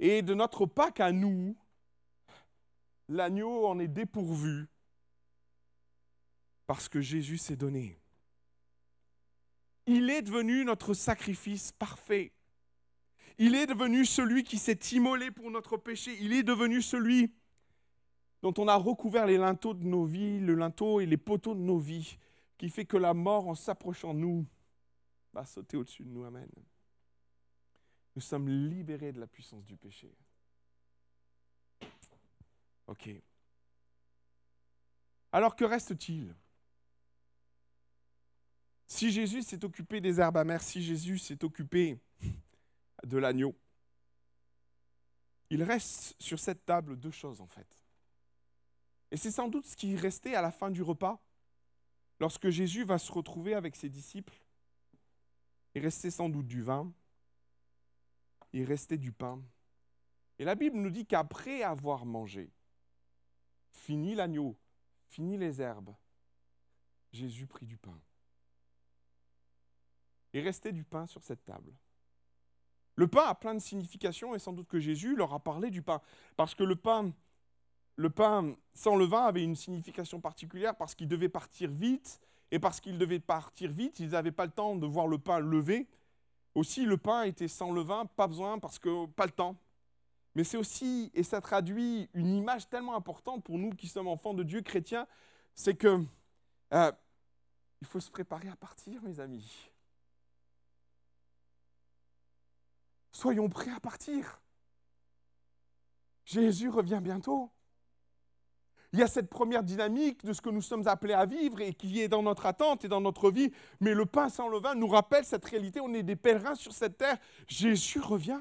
[0.00, 1.56] Et de notre Pâque à nous,
[3.08, 4.68] l'agneau en est dépourvu,
[6.66, 7.99] parce que Jésus s'est donné.
[9.86, 12.32] Il est devenu notre sacrifice parfait.
[13.38, 16.16] Il est devenu celui qui s'est immolé pour notre péché.
[16.20, 17.32] Il est devenu celui
[18.42, 21.60] dont on a recouvert les linteaux de nos vies, le linteau et les poteaux de
[21.60, 22.18] nos vies,
[22.58, 24.46] qui fait que la mort, en s'approchant de nous,
[25.32, 26.24] va sauter au-dessus de nous.
[26.24, 26.48] Amen.
[28.14, 30.12] Nous sommes libérés de la puissance du péché.
[32.86, 33.08] Ok.
[35.32, 36.34] Alors que reste-t-il?
[38.90, 42.00] Si Jésus s'est occupé des herbes amères, si Jésus s'est occupé
[43.06, 43.56] de l'agneau,
[45.48, 47.68] il reste sur cette table deux choses en fait.
[49.12, 51.22] Et c'est sans doute ce qui restait à la fin du repas,
[52.18, 54.34] lorsque Jésus va se retrouver avec ses disciples.
[55.76, 56.92] Il restait sans doute du vin,
[58.52, 59.40] il restait du pain.
[60.40, 62.50] Et la Bible nous dit qu'après avoir mangé,
[63.70, 64.58] fini l'agneau,
[65.06, 65.94] fini les herbes,
[67.12, 67.98] Jésus prit du pain.
[70.32, 71.72] Il restait du pain sur cette table.
[72.96, 75.82] Le pain a plein de significations et sans doute que Jésus leur a parlé du
[75.82, 76.00] pain.
[76.36, 77.12] Parce que le pain,
[77.96, 82.20] le pain sans levain avait une signification particulière parce qu'il devait partir vite.
[82.52, 85.38] Et parce qu'il devait partir vite, ils n'avaient pas le temps de voir le pain
[85.38, 85.88] lever.
[86.54, 89.56] Aussi, le pain était sans levain, pas besoin parce que pas le temps.
[90.34, 94.34] Mais c'est aussi, et ça traduit une image tellement importante pour nous qui sommes enfants
[94.34, 95.06] de Dieu chrétiens,
[95.54, 96.04] c'est que
[96.72, 96.92] euh,
[97.80, 99.70] il faut se préparer à partir, mes amis.
[103.20, 104.40] Soyons prêts à partir.
[106.24, 107.50] Jésus revient bientôt.
[108.94, 111.74] Il y a cette première dynamique de ce que nous sommes appelés à vivre et
[111.74, 113.52] qui est dans notre attente et dans notre vie.
[113.80, 115.80] Mais le pain sans levain nous rappelle cette réalité.
[115.80, 117.18] On est des pèlerins sur cette terre.
[117.46, 118.40] Jésus revient.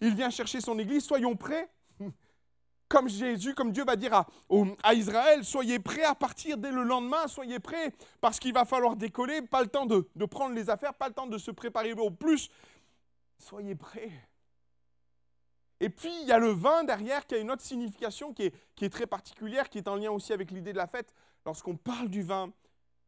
[0.00, 1.04] Il vient chercher son Église.
[1.04, 1.70] Soyons prêts.
[2.88, 4.24] Comme Jésus, comme Dieu va dire
[4.82, 8.96] à, Israël, soyez prêts à partir dès le lendemain, soyez prêts, parce qu'il va falloir
[8.96, 12.10] décoller, pas le temps de prendre les affaires, pas le temps de se préparer au
[12.10, 12.48] plus,
[13.38, 14.12] Soyez prêts.
[15.80, 18.90] Et puis, il y a le vin derrière qui a une autre signification qui est,
[18.90, 21.14] très particulière, qui est en lien aussi avec l'idée de la fête.
[21.46, 22.52] Lorsqu'on parle du vin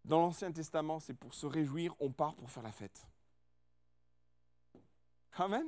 [0.04, 3.06] dans l'Ancien Testament, c'est pour se réjouir, on part pour faire la fête.
[5.32, 5.66] Amen.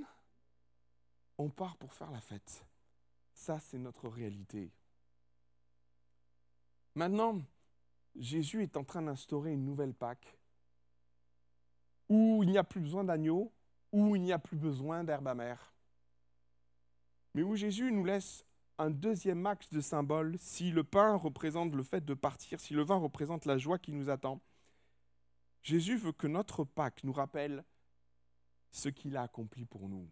[1.39, 2.65] On part pour faire la fête.
[3.35, 4.71] Ça, c'est notre réalité.
[6.95, 7.41] Maintenant,
[8.15, 10.39] Jésus est en train d'instaurer une nouvelle Pâque
[12.09, 13.51] où il n'y a plus besoin d'agneau,
[13.93, 15.73] où il n'y a plus besoin d'herbe amère,
[17.35, 18.45] mais où Jésus nous laisse
[18.79, 20.37] un deuxième axe de symbole.
[20.39, 23.93] Si le pain représente le fait de partir, si le vin représente la joie qui
[23.93, 24.41] nous attend,
[25.63, 27.65] Jésus veut que notre Pâque nous rappelle
[28.71, 30.09] ce qu'il a accompli pour nous.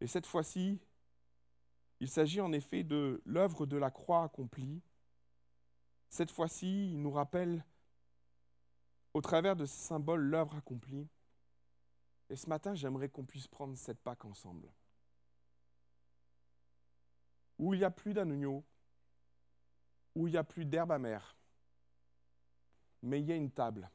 [0.00, 0.80] Et cette fois-ci,
[2.00, 4.80] il s'agit en effet de l'œuvre de la croix accomplie.
[6.08, 7.64] Cette fois-ci, il nous rappelle,
[9.12, 11.06] au travers de ce symbole, l'œuvre accomplie.
[12.30, 14.72] Et ce matin, j'aimerais qu'on puisse prendre cette Pâque ensemble.
[17.58, 18.64] Où il n'y a plus d'agneau,
[20.14, 21.36] où il n'y a plus d'herbe amère,
[23.02, 23.90] mais il y a une table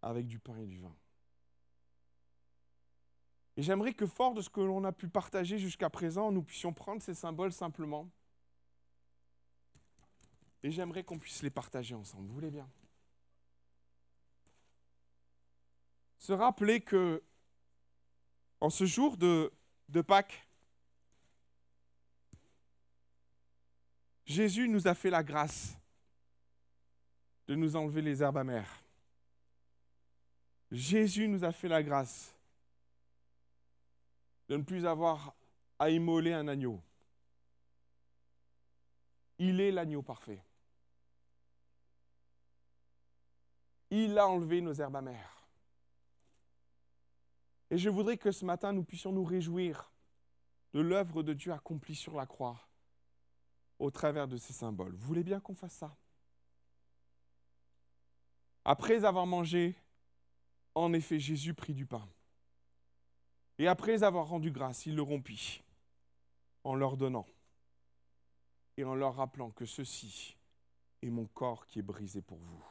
[0.00, 0.96] avec du pain et du vin.
[3.56, 6.72] Et j'aimerais que fort de ce que l'on a pu partager jusqu'à présent, nous puissions
[6.72, 8.10] prendre ces symboles simplement.
[10.62, 12.28] Et j'aimerais qu'on puisse les partager ensemble.
[12.28, 12.68] Vous voulez bien?
[16.22, 17.20] Se rappeler que
[18.60, 19.50] en ce jour de,
[20.06, 20.46] Pâques,
[24.24, 25.76] Jésus nous a fait la grâce
[27.48, 28.84] de nous enlever les herbes amères.
[30.70, 32.32] Jésus nous a fait la grâce
[34.48, 35.34] de ne plus avoir
[35.76, 36.80] à immoler un agneau.
[39.40, 40.40] Il est l'agneau parfait.
[43.90, 45.41] Il a enlevé nos herbes amères.
[47.72, 49.90] Et je voudrais que ce matin, nous puissions nous réjouir
[50.74, 52.68] de l'œuvre de Dieu accomplie sur la croix
[53.78, 54.94] au travers de ces symboles.
[54.94, 55.96] Vous voulez bien qu'on fasse ça?
[58.66, 59.74] Après avoir mangé,
[60.74, 62.06] en effet, Jésus prit du pain.
[63.56, 65.62] Et après avoir rendu grâce, il le rompit
[66.64, 67.26] en leur donnant
[68.76, 70.36] et en leur rappelant que ceci
[71.00, 72.62] est mon corps qui est brisé pour vous.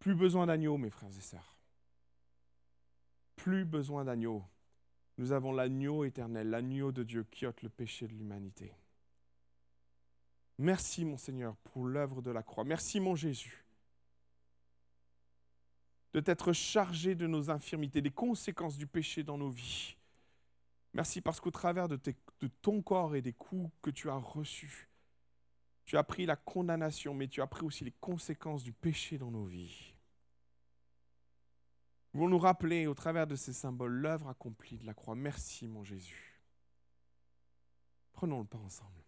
[0.00, 1.55] Plus besoin d'agneau, mes frères et sœurs.
[3.46, 4.42] Plus besoin d'agneau.
[5.18, 8.72] Nous avons l'agneau éternel, l'agneau de Dieu qui ôte le péché de l'humanité.
[10.58, 12.64] Merci mon Seigneur pour l'œuvre de la croix.
[12.64, 13.64] Merci mon Jésus
[16.12, 19.96] de t'être chargé de nos infirmités, des conséquences du péché dans nos vies.
[20.92, 22.00] Merci parce qu'au travers de,
[22.40, 24.88] de, ton corps et des coups que tu as reçus,
[25.84, 29.30] tu as pris la condamnation, mais tu as pris aussi les conséquences du péché dans
[29.30, 29.95] nos vies.
[32.16, 35.14] Nous nous rappeler au travers de ces symboles l'œuvre accomplie de la croix.
[35.14, 36.40] Merci mon Jésus.
[38.14, 39.04] Prenons le pas ensemble.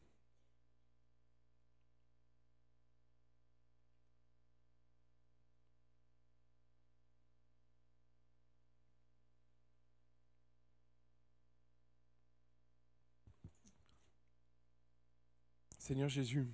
[15.79, 16.47] Seigneur Jésus,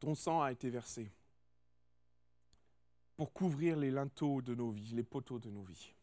[0.00, 1.12] ton sang a été versé
[3.16, 5.94] pour couvrir les linteaux de nos vies, les poteaux de nos vies.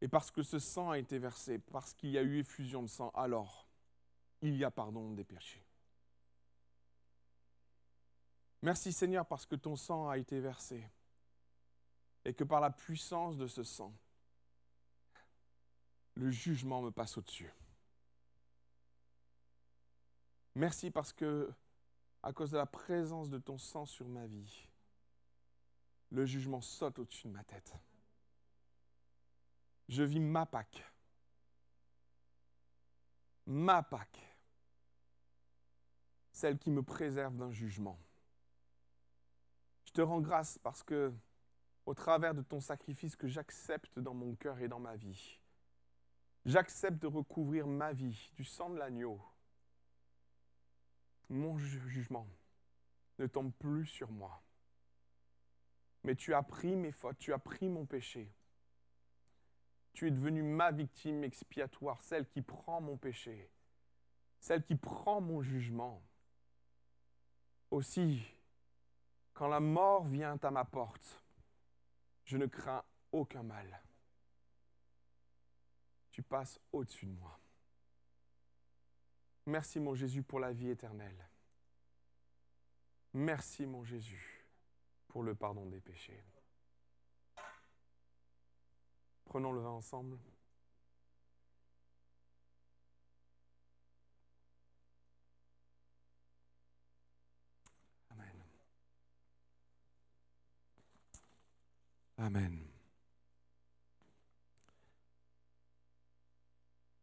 [0.00, 2.88] Et parce que ce sang a été versé, parce qu'il y a eu effusion de
[2.88, 3.66] sang, alors
[4.40, 5.64] il y a pardon des péchés.
[8.62, 10.84] Merci Seigneur parce que ton sang a été versé
[12.24, 13.92] et que par la puissance de ce sang,
[16.14, 17.52] le jugement me passe au-dessus.
[20.56, 21.52] Merci parce que,
[22.22, 24.68] à cause de la présence de ton sang sur ma vie,
[26.10, 27.74] le jugement saute au-dessus de ma tête.
[29.88, 30.84] Je vis ma Pâque.
[33.46, 34.20] Ma Pâque.
[36.32, 37.98] Celle qui me préserve d'un jugement.
[39.84, 41.12] Je te rends grâce parce que,
[41.86, 45.40] au travers de ton sacrifice que j'accepte dans mon cœur et dans ma vie,
[46.48, 49.20] J'accepte de recouvrir ma vie du sang de l'agneau.
[51.28, 52.26] Mon jugement
[53.18, 54.42] ne tombe plus sur moi.
[56.04, 58.32] Mais tu as pris mes fautes, tu as pris mon péché.
[59.92, 63.50] Tu es devenu ma victime expiatoire, celle qui prend mon péché,
[64.38, 66.02] celle qui prend mon jugement.
[67.70, 68.22] Aussi,
[69.34, 71.22] quand la mort vient à ma porte,
[72.24, 73.82] je ne crains aucun mal
[76.18, 77.38] tu passes au-dessus de moi.
[79.48, 81.26] Merci mon Jésus pour la vie éternelle.
[83.14, 84.44] Merci mon Jésus
[85.06, 86.22] pour le pardon des péchés.
[89.24, 90.18] Prenons le vin ensemble.
[98.10, 98.42] Amen.
[102.18, 102.68] Amen.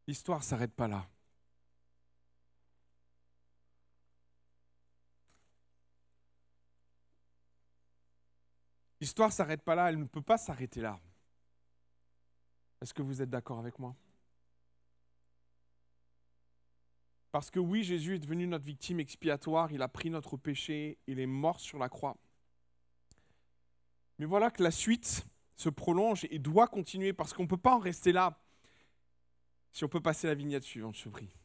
[0.05, 1.09] L'histoire s'arrête pas là.
[9.01, 10.99] L'histoire ne s'arrête pas là, elle ne peut pas s'arrêter là.
[12.81, 13.95] Est-ce que vous êtes d'accord avec moi?
[17.31, 21.19] Parce que oui, Jésus est devenu notre victime expiatoire, il a pris notre péché, il
[21.19, 22.15] est mort sur la croix.
[24.19, 27.75] Mais voilà que la suite se prolonge et doit continuer parce qu'on ne peut pas
[27.75, 28.39] en rester là.
[29.73, 31.35] Si on peut passer la vignette suivante, je prie.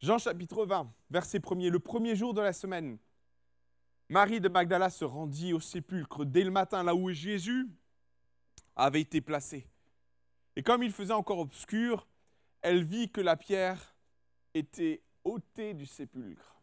[0.00, 2.98] Jean chapitre 20, verset 1er, le premier jour de la semaine,
[4.08, 7.68] Marie de Magdala se rendit au sépulcre dès le matin, là où Jésus
[8.74, 9.66] avait été placé.
[10.56, 12.08] Et comme il faisait encore obscur,
[12.62, 13.96] elle vit que la pierre
[14.54, 16.56] était ôtée du sépulcre.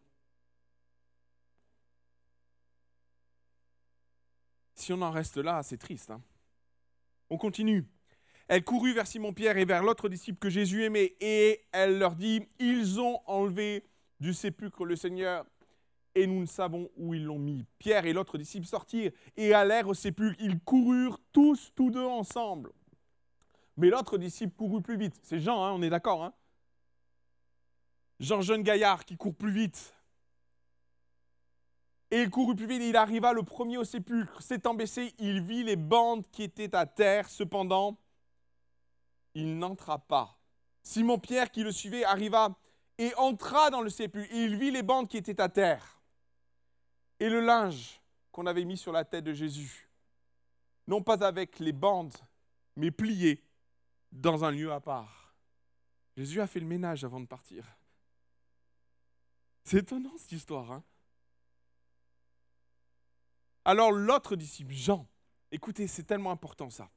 [4.73, 6.11] Si on en reste là, c'est triste.
[6.11, 6.21] Hein.
[7.29, 7.85] on continue.
[8.47, 12.47] Elle courut vers Simon-Pierre et vers l'autre disciple que Jésus aimait, et elle leur dit,
[12.59, 13.83] ils ont enlevé
[14.19, 15.45] du sépulcre le Seigneur,
[16.15, 17.65] et nous ne savons où ils l'ont mis.
[17.77, 20.41] Pierre et l'autre disciple sortirent et allèrent au sépulcre.
[20.41, 22.71] Ils coururent tous, tous deux ensemble.
[23.77, 25.19] Mais l'autre disciple courut plus vite.
[25.21, 26.23] C'est Jean, hein, on est d'accord.
[26.23, 26.33] Hein
[28.21, 29.93] Jean, jeune gaillard, qui court plus vite.
[32.11, 34.41] Et il courut plus vite, il arriva le premier au sépulcre.
[34.41, 37.29] S'étant baissé, il vit les bandes qui étaient à terre.
[37.29, 37.99] Cependant,
[39.33, 40.39] il n'entra pas.
[40.81, 42.55] Simon-Pierre, qui le suivait, arriva
[42.97, 44.33] et entra dans le sépulcre.
[44.33, 45.94] Il vit les bandes qui étaient à terre
[47.19, 48.01] et le linge
[48.31, 49.89] qu'on avait mis sur la tête de Jésus,
[50.87, 52.15] non pas avec les bandes,
[52.75, 53.43] mais plié
[54.11, 55.33] dans un lieu à part.
[56.17, 57.65] Jésus a fait le ménage avant de partir.
[59.63, 60.71] C'est étonnant cette histoire.
[60.71, 60.83] Hein
[63.65, 65.07] Alors l'autre disciple, Jean,
[65.51, 66.89] écoutez, c'est tellement important ça.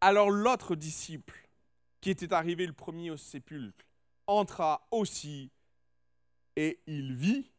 [0.00, 1.48] Alors l'autre disciple,
[2.00, 3.84] qui était arrivé le premier au sépulcre,
[4.26, 5.50] entra aussi
[6.56, 7.50] et il vit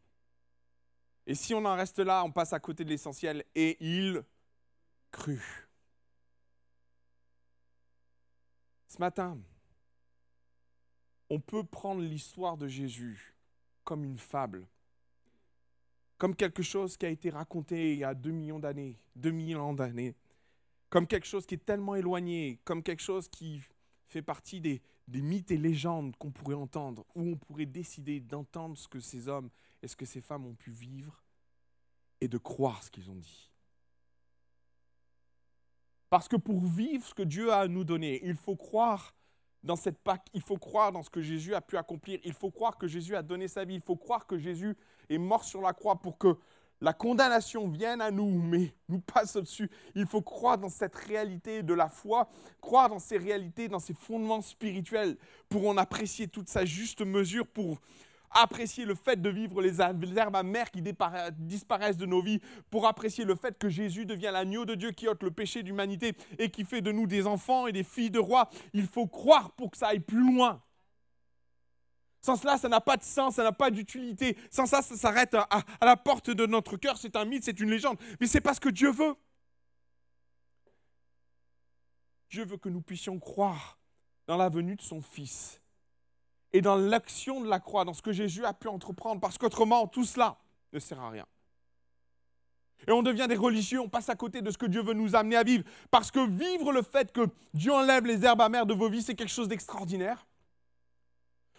[1.32, 3.46] et si on en reste là, on passe à côté de l'essentiel.
[3.56, 4.22] Et il
[5.12, 5.42] crut.
[8.90, 9.40] Ce matin,
[11.30, 13.34] on peut prendre l'histoire de Jésus
[13.86, 14.68] comme une fable,
[16.18, 19.56] comme quelque chose qui a été raconté il y a deux millions d'années, deux mille
[19.56, 20.18] ans d'années,
[20.90, 23.62] comme quelque chose qui est tellement éloigné, comme quelque chose qui
[24.10, 28.78] fait partie des, des mythes et légendes qu'on pourrait entendre, où on pourrait décider d'entendre
[28.78, 29.50] ce que ces hommes
[29.82, 31.24] et ce que ces femmes ont pu vivre
[32.20, 33.52] et de croire ce qu'ils ont dit?
[36.10, 39.16] Parce que pour vivre ce que Dieu a à nous donner, il faut croire
[39.64, 42.52] dans cette Pâque, il faut croire dans ce que Jésus a pu accomplir, il faut
[42.52, 44.76] croire que Jésus a donné sa vie, il faut croire que Jésus
[45.10, 46.36] est mort sur la croix pour que
[46.82, 49.70] la condamnation vienne à nous, mais nous passe au-dessus.
[49.94, 52.28] Il faut croire dans cette réalité de la foi,
[52.60, 55.16] croire dans ces réalités, dans ces fondements spirituels,
[55.48, 57.80] pour en apprécier toute sa juste mesure, pour
[58.34, 62.40] apprécier le fait de vivre les herbes amères qui disparaissent de nos vies,
[62.70, 66.16] pour apprécier le fait que Jésus devient l'agneau de Dieu qui ôte le péché d'humanité
[66.40, 68.50] et qui fait de nous des enfants et des filles de roi.
[68.74, 70.62] Il faut croire pour que ça aille plus loin.
[72.22, 74.38] Sans cela, ça n'a pas de sens, ça n'a pas d'utilité.
[74.52, 76.98] Sans ça, ça s'arrête à, à, la porte de notre cœur.
[76.98, 77.98] C'est un mythe, c'est une légende.
[78.20, 79.16] Mais c'est pas ce que Dieu veut.
[82.30, 83.80] Dieu veut que nous puissions croire
[84.28, 85.61] dans la venue de son Fils
[86.54, 89.88] et dans l'action de la croix, dans ce que Jésus a pu entreprendre, parce qu'autrement,
[89.88, 90.38] tout cela
[90.74, 91.26] ne sert à rien.
[92.88, 95.16] Et on devient des religieux, on passe à côté de ce que Dieu veut nous
[95.16, 98.74] amener à vivre, parce que vivre le fait que Dieu enlève les herbes amères de
[98.74, 100.26] vos vies, c'est quelque chose d'extraordinaire.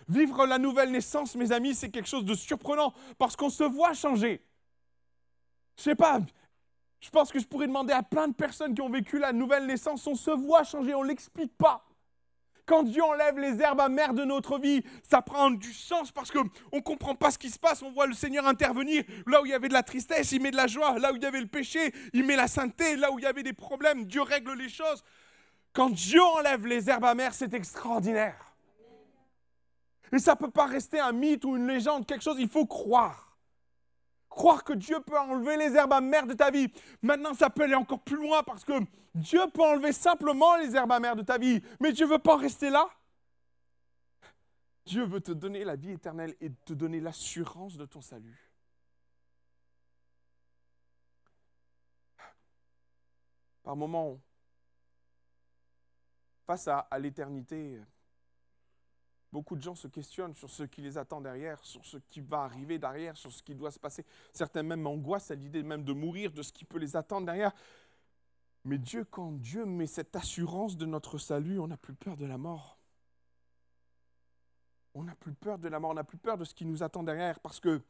[0.08, 3.94] Vivre la nouvelle naissance, mes amis, c'est quelque chose de surprenant, parce qu'on se voit
[3.94, 4.44] changer.
[5.76, 6.20] Je sais pas,
[7.00, 9.66] je pense que je pourrais demander à plein de personnes qui ont vécu la nouvelle
[9.66, 11.84] naissance, on se voit changer, on ne l'explique pas.
[12.64, 16.44] Quand Dieu enlève les herbes amères de notre vie, ça prend du sens parce qu'on
[16.72, 17.82] ne comprend pas ce qui se passe.
[17.82, 19.02] On voit le Seigneur intervenir.
[19.26, 20.98] Là où il y avait de la tristesse, il met de la joie.
[20.98, 22.96] Là où il y avait le péché, il met la sainteté.
[22.96, 25.02] Là où il y avait des problèmes, Dieu règle les choses.
[25.72, 28.54] Quand Dieu enlève les herbes amères, c'est extraordinaire.
[30.12, 32.66] Et ça ne peut pas rester un mythe ou une légende, quelque chose, il faut
[32.66, 33.31] croire
[34.32, 36.72] croire que Dieu peut enlever les herbes amères de ta vie.
[37.02, 38.72] Maintenant, ça peut aller encore plus loin parce que
[39.14, 41.62] Dieu peut enlever simplement les herbes amères de ta vie.
[41.80, 42.88] Mais Dieu ne veut pas rester là.
[44.84, 48.50] Dieu veut te donner la vie éternelle et te donner l'assurance de ton salut.
[53.62, 54.18] Par moments,
[56.46, 57.80] face à l'éternité,
[59.32, 62.42] beaucoup de gens se questionnent sur ce qui les attend derrière, sur ce qui va
[62.42, 64.04] arriver derrière, sur ce qui doit se passer.
[64.32, 67.52] Certains même angoissent à l'idée même de mourir, de ce qui peut les attendre derrière.
[68.64, 72.26] Mais Dieu, quand Dieu met cette assurance de notre salut, on n'a plus peur de
[72.26, 72.78] la mort.
[74.94, 76.82] On n'a plus peur de la mort, on n'a plus peur de ce qui nous
[76.82, 77.80] attend derrière, parce que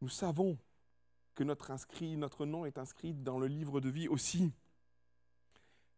[0.00, 0.58] nous savons
[1.34, 4.52] que notre, inscrit, notre nom est inscrit dans le livre de vie aussi.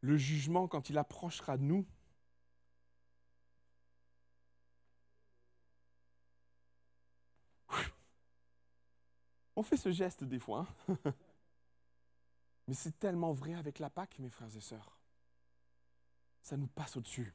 [0.01, 1.87] Le jugement, quand il approchera de nous,
[9.57, 10.69] on fait ce geste des fois.
[10.89, 10.97] Hein.
[12.69, 14.99] Mais c'est tellement vrai avec la Pâque, mes frères et sœurs.
[16.43, 17.35] Ça nous passe au-dessus.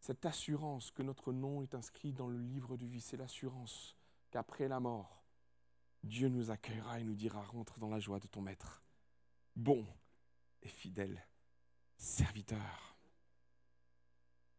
[0.00, 3.96] Cette assurance que notre nom est inscrit dans le livre de vie, c'est l'assurance
[4.30, 5.24] qu'après la mort,
[6.04, 8.82] Dieu nous accueillera et nous dira rentre dans la joie de ton maître.
[9.56, 9.84] Bon
[10.62, 11.26] et fidèle
[11.98, 12.96] serviteur.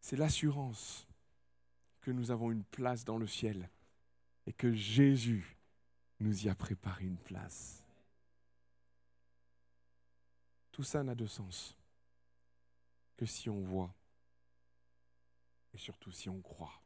[0.02, 1.08] C'est l'assurance
[2.02, 3.70] que nous avons une place dans le ciel
[4.50, 5.56] et que Jésus
[6.20, 7.86] nous y a préparé une place.
[10.72, 11.78] Tout ça n'a de sens
[13.16, 13.94] que si on voit
[15.72, 16.82] et surtout si on croit.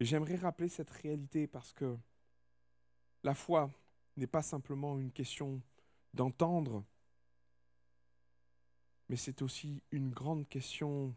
[0.00, 1.96] Et j'aimerais rappeler cette réalité parce que
[3.22, 3.70] la foi
[4.16, 5.62] n'est pas simplement une question
[6.12, 6.84] d'entendre,
[9.08, 11.14] mais c'est aussi une grande question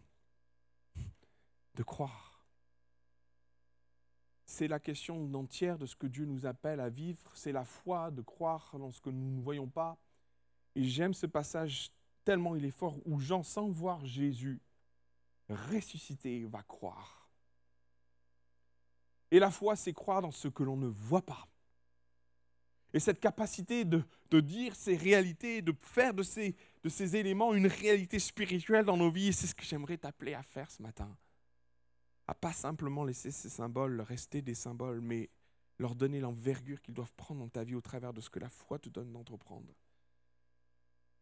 [1.74, 2.27] de croire.
[4.50, 8.12] C'est la question entière de ce que Dieu nous appelle à vivre, c'est la foi
[8.12, 9.98] de croire dans ce que nous ne voyons pas,
[10.74, 11.92] et j'aime ce passage
[12.24, 14.62] tellement il est fort où Jean, sans voir Jésus
[15.50, 17.30] ressuscité, va croire.
[19.32, 21.46] Et la foi, c'est croire dans ce que l'on ne voit pas.
[22.94, 24.02] Et cette capacité de,
[24.40, 29.12] dire ces réalités, de faire de ces, de ces éléments une réalité spirituelle dans nos
[29.12, 31.14] vies, c'est ce que j'aimerais t'appeler à faire ce matin.
[32.28, 35.30] À pas simplement laisser ces symboles rester des symboles, mais
[35.80, 38.50] leur donner l'envergure qu'ils doivent prendre dans ta vie au travers de ce que la
[38.50, 39.74] foi te donne d'entreprendre.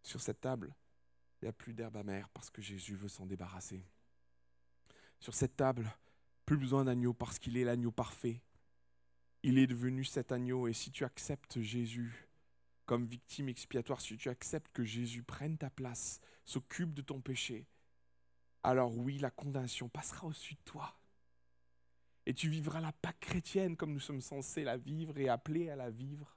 [0.01, 0.73] Sur cette table,
[1.41, 3.85] il n'y a plus d'herbe amère parce que Jésus veut s'en débarrasser.
[5.19, 5.91] Sur cette table,
[6.45, 8.41] plus besoin d'agneau parce qu'il est l'agneau parfait.
[9.43, 12.27] Il est devenu cet agneau et si tu acceptes Jésus
[12.85, 17.67] comme victime expiatoire, si tu acceptes que Jésus prenne ta place, s'occupe de ton péché,
[18.65, 20.97] alors oui, la condamnation passera au-dessus de toi.
[22.25, 25.75] Et tu vivras la Pâque chrétienne comme nous sommes censés la vivre et appelés à
[25.75, 26.35] la vivre.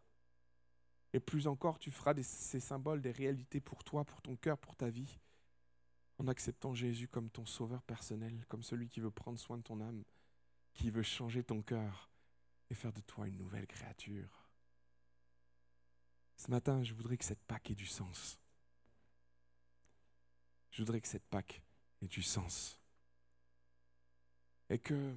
[1.14, 4.76] Et plus encore, tu feras ces symboles des réalités pour toi, pour ton cœur, pour
[4.76, 5.18] ta vie,
[6.18, 9.80] en acceptant Jésus comme ton sauveur personnel, comme celui qui veut prendre soin de ton
[9.80, 10.04] âme,
[10.74, 12.10] qui veut changer ton cœur
[12.68, 14.50] et faire de toi une nouvelle créature.
[16.36, 18.38] Ce matin, je voudrais que cette Pâque ait du sens.
[20.70, 21.62] Je voudrais que cette Pâque
[22.02, 22.80] ait du sens.
[24.70, 25.16] Et que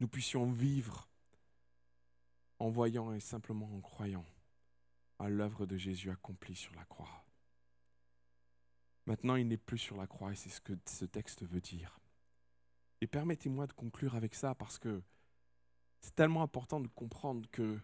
[0.00, 1.08] nous puissions vivre
[2.58, 4.24] en voyant et simplement en croyant
[5.18, 7.24] à l'œuvre de Jésus accomplie sur la croix.
[9.06, 11.98] Maintenant, il n'est plus sur la croix et c'est ce que ce texte veut dire.
[13.00, 15.02] Et permettez-moi de conclure avec ça parce que
[16.00, 17.78] c'est tellement important de comprendre que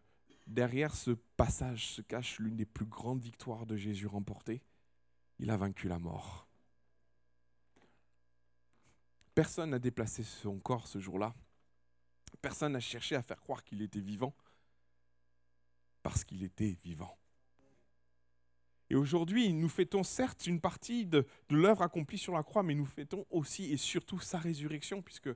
[0.46, 4.62] derrière ce passage se cache l'une des plus grandes victoires de Jésus remportées.
[5.38, 6.45] Il a vaincu la mort.
[9.37, 11.34] Personne n'a déplacé son corps ce jour-là.
[12.41, 14.34] Personne n'a cherché à faire croire qu'il était vivant
[16.03, 17.18] parce qu'il était vivant.
[18.89, 22.87] Et aujourd'hui, nous fêtons certes une partie de, l'œuvre accomplie sur la croix, mais nous
[22.87, 25.28] fêtons aussi et surtout sa résurrection, puisque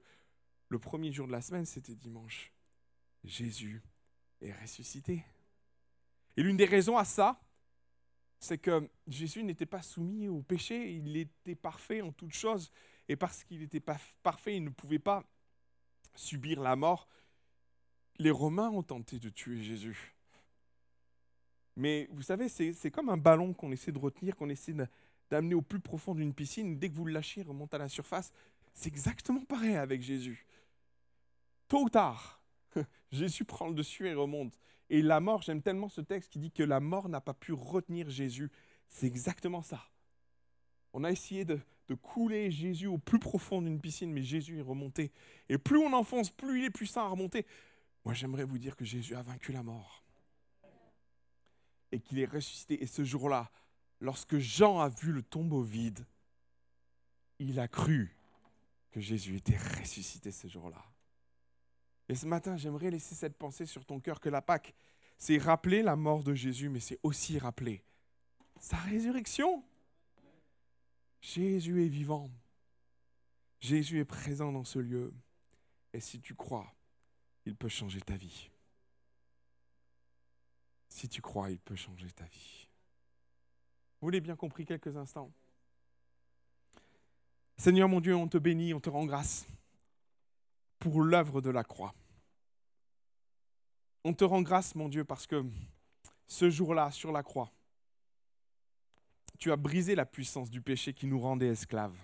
[0.71, 2.55] le premier jour de la semaine, c'était dimanche.
[3.23, 3.83] Jésus
[4.41, 5.27] est ressuscité.
[6.39, 7.39] Et l'une des raisons à ça,
[8.39, 12.73] c'est que Jésus n'était pas soumis au péché, il était parfait en toutes choses,
[13.11, 13.83] et parce qu'il était
[14.23, 15.25] parfait, il ne pouvait pas
[16.15, 17.09] subir la mort.
[18.19, 20.15] Les Romains ont tenté de tuer Jésus.
[21.75, 24.77] Mais vous savez, c'est comme un ballon qu'on essaie de retenir, qu'on essaie
[25.29, 26.79] d'amener au plus profond d'une piscine.
[26.79, 28.33] Dès que vous le lâchez, il remonte à la surface.
[28.75, 30.47] C'est exactement pareil avec Jésus.
[31.67, 32.41] Tôt ou tard,
[33.11, 34.57] Jésus prend le dessus et remonte.
[34.89, 37.55] Et la mort, j'aime tellement ce texte qui dit que la mort n'a pas pu
[37.55, 38.53] retenir Jésus.
[38.87, 39.83] C'est exactement ça.
[40.93, 41.59] On a essayé de,
[41.91, 45.13] de, couler Jésus au plus profond d'une piscine, mais Jésus est remonté.
[45.49, 47.47] Et plus on enfonce, plus il est puissant à remonter.
[48.05, 50.05] Moi, j'aimerais vous dire que Jésus a vaincu la mort
[51.93, 52.83] et qu'il est ressuscité.
[52.83, 53.51] Et ce jour-là,
[54.01, 56.07] lorsque Jean a vu le tombeau vide,
[57.39, 58.17] il a cru
[58.91, 60.85] que Jésus était ressuscité ce jour-là.
[62.09, 64.75] Et ce matin, j'aimerais laisser cette pensée sur ton cœur que la Pâque,
[65.17, 67.85] c'est rappeler la mort de Jésus, mais c'est aussi rappeler
[68.59, 69.63] sa résurrection.
[71.21, 72.31] Jésus est vivant.
[73.61, 75.13] Jésus est présent dans ce lieu.
[75.93, 76.73] Et si tu crois,
[77.45, 78.51] il peut changer ta vie.
[80.89, 82.69] Si tu crois, il peut changer ta vie.
[84.01, 85.31] Vous l'avez bien compris quelques instants
[87.57, 89.47] Seigneur mon Dieu, on te bénit, on te rend grâce
[90.79, 91.95] pour l'œuvre de la croix.
[94.03, 95.45] On te rend grâce, mon Dieu, parce que
[96.27, 97.53] ce jour-là, sur la croix,
[99.41, 101.97] tu as brisé la puissance du péché qui nous rendait esclaves.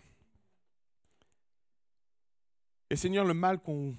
[2.89, 3.95] Et Seigneur, le mal qu'on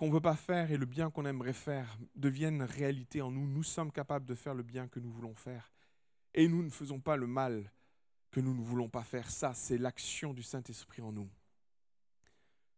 [0.00, 3.46] ne veut pas faire et le bien qu'on aimerait faire deviennent réalité en nous.
[3.46, 5.72] Nous sommes capables de faire le bien que nous voulons faire.
[6.32, 7.72] Et nous ne faisons pas le mal
[8.30, 9.28] que nous ne voulons pas faire.
[9.30, 11.28] Ça, c'est l'action du Saint-Esprit en nous.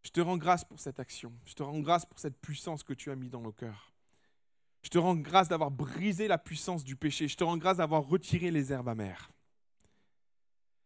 [0.02, 1.34] Je te rends grâce pour cette action.
[1.44, 3.92] Je te rends grâce pour cette puissance que tu as mis dans nos cœurs.
[4.82, 7.28] Je te rends grâce d'avoir brisé la puissance du péché.
[7.28, 9.30] Je te rends grâce d'avoir retiré les herbes amères.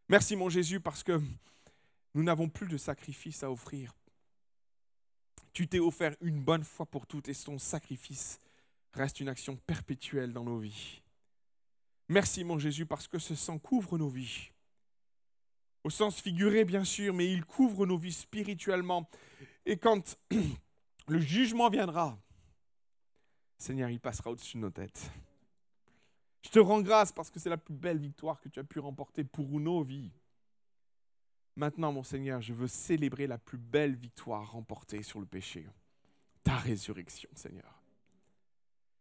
[0.08, 1.20] Merci mon Jésus parce que
[2.14, 3.94] nous n'avons plus de sacrifice à offrir
[5.54, 8.40] tu t'es offert une bonne fois pour toutes et ton sacrifice
[8.92, 11.00] reste une action perpétuelle dans nos vies.
[12.08, 14.50] Merci mon Jésus parce que ce sang couvre nos vies.
[15.84, 19.08] Au sens figuré bien sûr, mais il couvre nos vies spirituellement.
[19.64, 20.18] Et quand
[21.08, 22.18] le jugement viendra,
[23.56, 25.10] Seigneur, il passera au-dessus de nos têtes.
[26.44, 28.78] Je te rends grâce parce que c'est la plus belle victoire que tu as pu
[28.78, 30.12] remporter pour nos vies.
[31.56, 35.66] Maintenant, mon Seigneur, je veux célébrer la plus belle victoire remportée sur le péché,
[36.42, 37.82] ta résurrection, Seigneur.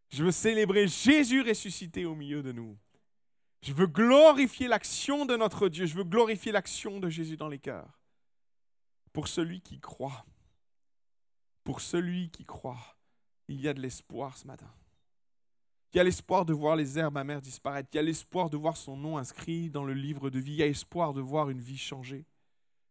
[0.09, 2.77] Je veux célébrer Jésus ressuscité au milieu de nous.
[3.63, 5.85] Je veux glorifier l'action de notre Dieu.
[5.85, 7.99] Je veux glorifier l'action de Jésus dans les cœurs.
[9.11, 10.25] Pour celui qui croit,
[11.63, 12.97] pour celui qui croit,
[13.47, 14.71] il y a de l'espoir ce matin.
[15.93, 17.89] Y a l'espoir de voir les herbes amères disparaître.
[17.93, 20.55] Y a l'espoir de voir son nom inscrit dans le livre de vie.
[20.55, 22.25] Y a espoir de voir une vie changer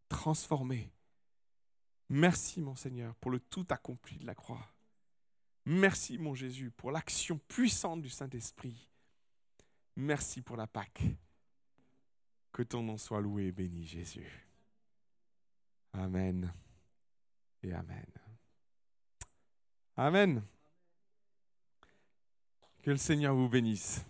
[0.09, 0.93] transformé.
[2.09, 4.69] Merci mon Seigneur pour le tout accompli de la croix.
[5.65, 8.89] Merci mon Jésus pour l'action puissante du Saint-Esprit.
[9.97, 11.03] Merci pour la Pâque.
[12.53, 14.47] Que ton nom soit loué et béni Jésus.
[15.93, 16.53] Amen
[17.63, 18.07] et Amen.
[19.97, 20.43] Amen.
[22.83, 24.05] Que le Seigneur vous bénisse.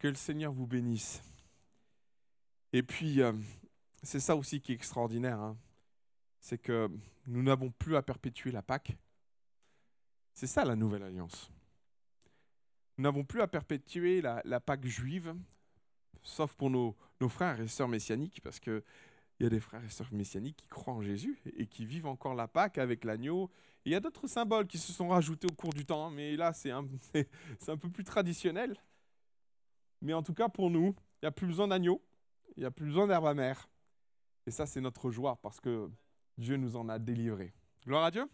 [0.00, 1.22] Que le Seigneur vous bénisse.
[2.72, 3.32] Et puis, euh,
[4.02, 5.38] c'est ça aussi qui est extraordinaire.
[5.38, 5.56] Hein.
[6.40, 6.90] C'est que
[7.28, 8.96] nous n'avons plus à perpétuer la Pâque.
[10.34, 11.48] C'est ça la nouvelle alliance.
[12.98, 15.34] Nous n'avons plus à perpétuer la, Pâque juive,
[16.24, 16.96] sauf pour nos,
[17.28, 18.58] frères et sœurs messianiques, parce
[19.42, 22.06] qu'il y a des frères et sœurs messianiques qui croient en Jésus et qui vivent
[22.06, 23.50] encore la Pâque avec l'agneau.
[23.84, 26.52] Il y a d'autres symboles qui se sont rajoutés au cours du temps, mais là,
[26.52, 26.86] c'est un,
[27.66, 28.76] un, peu plus traditionnel.
[30.00, 32.00] Mais en tout cas, pour nous, il n'y a plus besoin d'agneau,
[32.56, 33.68] il n'y a plus besoin d'herbe amère.
[34.46, 35.90] Et ça, c'est notre joie parce que
[36.38, 37.52] Dieu nous en a délivrés.
[37.84, 38.28] Gloire à Dieu.